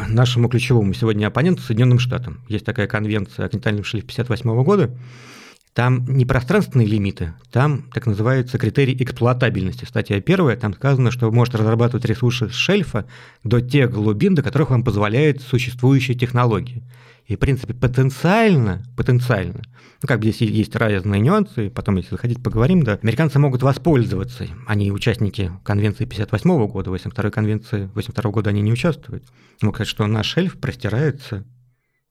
[0.07, 2.41] нашему ключевому сегодня оппоненту Соединенным Штатам.
[2.49, 4.91] Есть такая конвенция о континентальном шельфе 1958 года.
[5.73, 9.85] Там не пространственные лимиты, там так называется критерий эксплуатабельности.
[9.85, 13.05] Статья первая, там сказано, что вы можете разрабатывать ресурсы шельфа
[13.43, 16.81] до тех глубин, до которых вам позволяет существующая технология.
[17.27, 19.61] И, в принципе, потенциально, потенциально,
[20.01, 24.47] ну, как бы здесь есть разные нюансы, потом, если заходить, поговорим, да, американцы могут воспользоваться,
[24.65, 29.25] они участники конвенции 58 года, 82 конвенции 82 года они не участвуют.
[29.61, 31.43] Могут сказать, что наш шельф простирается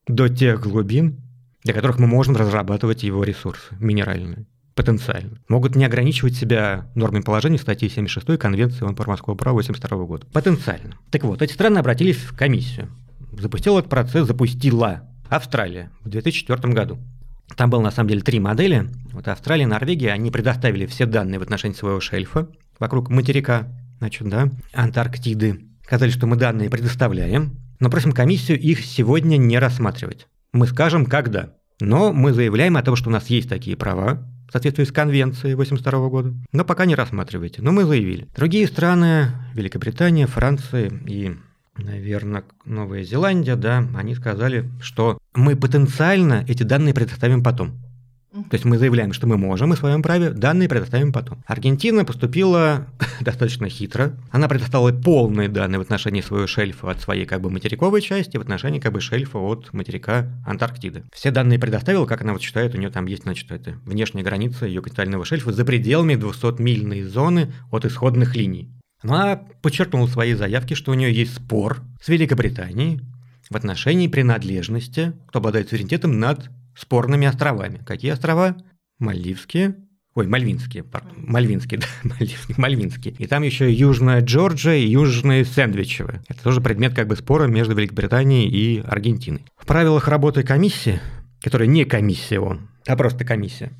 [0.06, 1.22] до тех глубин,
[1.64, 5.40] для которых мы можем разрабатывать его ресурсы минеральные потенциально.
[5.48, 10.26] Могут не ограничивать себя нормами положения статьи 76 Конвенции ООН по морскому праву 82 года.
[10.34, 10.98] Потенциально.
[11.10, 12.90] Так вот, эти страны обратились в комиссию
[13.32, 16.98] запустил этот процесс, запустила Австралия в 2004 году.
[17.56, 18.88] Там было на самом деле три модели.
[19.12, 22.48] Вот Австралия Норвегия, они предоставили все данные в отношении своего шельфа
[22.78, 23.68] вокруг материка,
[23.98, 25.66] значит, да, Антарктиды.
[25.84, 30.26] Сказали, что мы данные предоставляем, но просим комиссию их сегодня не рассматривать.
[30.52, 31.54] Мы скажем, когда.
[31.80, 35.54] Но мы заявляем о том, что у нас есть такие права, в соответствии с конвенцией
[35.54, 37.62] 82 года, но пока не рассматривайте.
[37.62, 38.28] Но мы заявили.
[38.34, 41.36] Другие страны, Великобритания, Франция и
[41.78, 47.78] наверное, Новая Зеландия, да, они сказали, что мы потенциально эти данные предоставим потом.
[48.50, 51.42] То есть мы заявляем, что мы можем, и в своем праве данные предоставим потом.
[51.46, 52.86] Аргентина поступила
[53.20, 54.12] достаточно хитро.
[54.30, 58.42] Она предоставила полные данные в отношении своего шельфа от своей как бы материковой части, в
[58.42, 61.04] отношении как бы шельфа от материка Антарктиды.
[61.14, 64.66] Все данные предоставила, как она вот считает, у нее там есть, значит, это внешняя граница
[64.66, 68.70] ее континентального шельфа за пределами 200-мильной зоны от исходных линий.
[69.08, 73.00] Она подчеркнула в своей заявке, что у нее есть спор с Великобританией
[73.48, 77.80] в отношении принадлежности, кто обладает суверенитетом над спорными островами.
[77.86, 78.56] Какие острова?
[78.98, 79.76] Мальдивские,
[80.16, 83.14] Ой, Мальвинские, пардон, Мальвинские, да, Мальвинские, Мальвинские.
[83.18, 86.22] И там еще Южная Джорджия и Южные Сэндвичевы.
[86.26, 89.44] Это тоже предмет как бы спора между Великобританией и Аргентиной.
[89.56, 91.00] В правилах работы комиссии,
[91.42, 93.72] которая не комиссия он, а просто комиссия,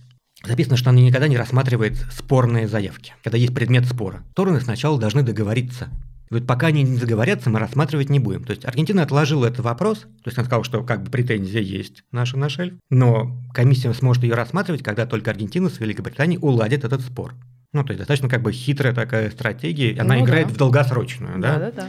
[0.44, 4.22] Записано, что она никогда не рассматривает спорные заявки, когда есть предмет спора.
[4.32, 5.88] Стороны сначала должны договориться.
[6.30, 8.44] вот пока они не заговорятся, мы рассматривать не будем.
[8.44, 12.04] То есть Аргентина отложила этот вопрос, то есть она сказала, что как бы претензия есть
[12.12, 17.00] наша на шельф, но комиссия сможет ее рассматривать, когда только Аргентина с Великобританией уладит этот
[17.00, 17.34] спор.
[17.72, 20.54] Ну, то есть достаточно как бы хитрая такая стратегия, она ну, играет да.
[20.54, 21.58] в долгосрочную, да?
[21.58, 21.88] Да, да,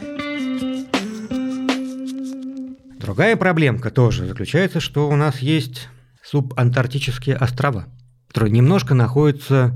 [2.98, 5.88] Другая проблемка тоже заключается, что у нас есть
[6.22, 7.86] субантарктические острова,
[8.28, 9.74] которые немножко находятся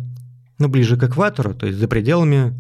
[0.59, 2.55] ну, ближе к экватору, то есть за пределами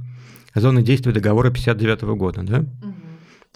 [0.54, 2.60] зоны действия договора 59 года, да?
[2.60, 2.94] Угу.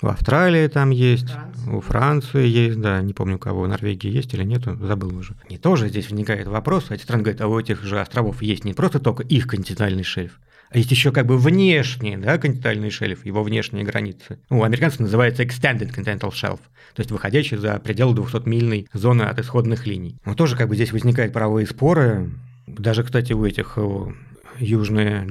[0.03, 1.73] В Австралии там есть, Франция.
[1.73, 5.35] у Франции есть, да, не помню у кого, в Норвегии есть или нет, забыл уже.
[5.49, 8.75] Не тоже здесь возникает вопрос, эти страны говорят, а у этих же островов есть не
[8.75, 10.39] просто только их континентальный шельф,
[10.71, 14.39] а есть еще как бы внешний, да, континентальный шельф, его внешние границы.
[14.51, 16.61] У американцев называется Extended Continental Shelf,
[16.95, 20.17] то есть выходящий за пределы 200-мильной зоны от исходных линий.
[20.25, 22.31] Но тоже как бы здесь возникают правовые споры.
[22.67, 23.79] Даже, кстати, у этих
[24.59, 25.27] южные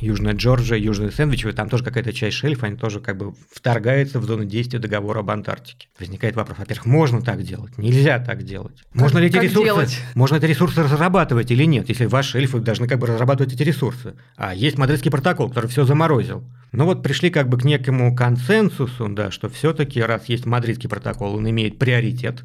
[0.00, 4.24] Южная Джорджия, Южная Сэндвичевая, там тоже какая-то часть шельфа, они тоже как бы вторгаются в
[4.24, 5.88] зону действия договора об Антарктике.
[5.98, 8.82] Возникает вопрос, во-первых, можно так делать, нельзя так делать.
[8.92, 10.00] Как, можно ли эти ресурсы, делать?
[10.14, 14.14] можно эти ресурсы разрабатывать или нет, если ваши шельфы должны как бы разрабатывать эти ресурсы.
[14.36, 16.44] А есть Мадридский протокол, который все заморозил.
[16.72, 21.36] Ну вот пришли как бы к некому консенсусу, да, что все-таки раз есть Мадридский протокол,
[21.36, 22.44] он имеет приоритет.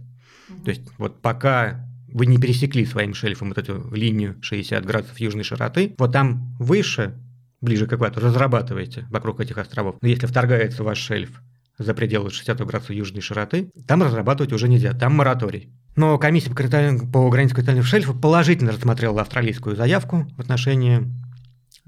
[0.63, 5.43] То есть вот пока вы не пересекли своим шельфом вот эту линию 60 градусов южной
[5.43, 7.15] широты, вот там выше
[7.63, 9.95] ближе к экватору, разрабатываете вокруг этих островов.
[10.01, 11.41] Но если вторгается ваш шельф
[11.77, 15.69] за пределы 60 градусов южной широты, там разрабатывать уже нельзя, там мораторий.
[15.95, 21.03] Но комиссия по, по границе континентального шельфа положительно рассмотрела австралийскую заявку в отношении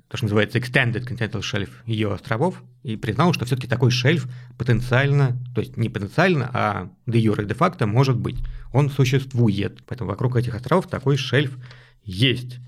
[0.07, 5.37] то, что называется Extended Continental Shelf ее островов, и признала, что все-таки такой шельф потенциально,
[5.53, 8.37] то есть не потенциально, а де юре де факто может быть.
[8.71, 9.83] Он существует.
[9.87, 11.57] Поэтому вокруг этих островов такой шельф
[12.03, 12.59] есть.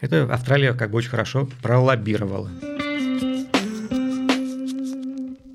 [0.00, 2.50] Это Австралия как бы очень хорошо пролоббировала.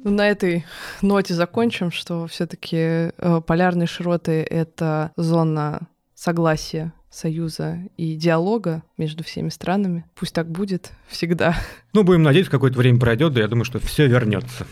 [0.04, 0.66] Ну, на этой
[1.04, 9.50] ноте закончим, что все-таки э, полярные широты— это зона согласия союза и диалога между всеми
[9.50, 10.06] странами.
[10.16, 11.56] Пусть так будет всегда.
[11.94, 14.66] Ну, будем надеяться, какое-то время пройдет, да я думаю, что все вернется.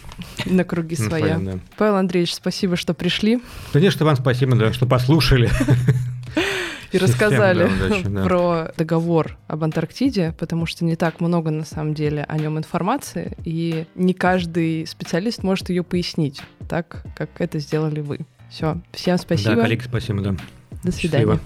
[0.46, 1.40] На круги своя.
[1.78, 3.42] Павел Андреевич, спасибо, что пришли.
[3.74, 5.50] Конечно, вам спасибо, да, что послушали
[6.92, 7.70] и рассказали
[8.24, 13.38] про договор об Антарктиде, потому что не так много на самом деле о нем информации,
[13.44, 18.20] и не каждый специалист может ее пояснить так, как это сделали вы.
[18.50, 19.56] Все, всем спасибо.
[19.56, 20.36] Да, коллеги, спасибо, да.
[20.84, 21.26] До свидания.
[21.26, 21.40] Счастливо.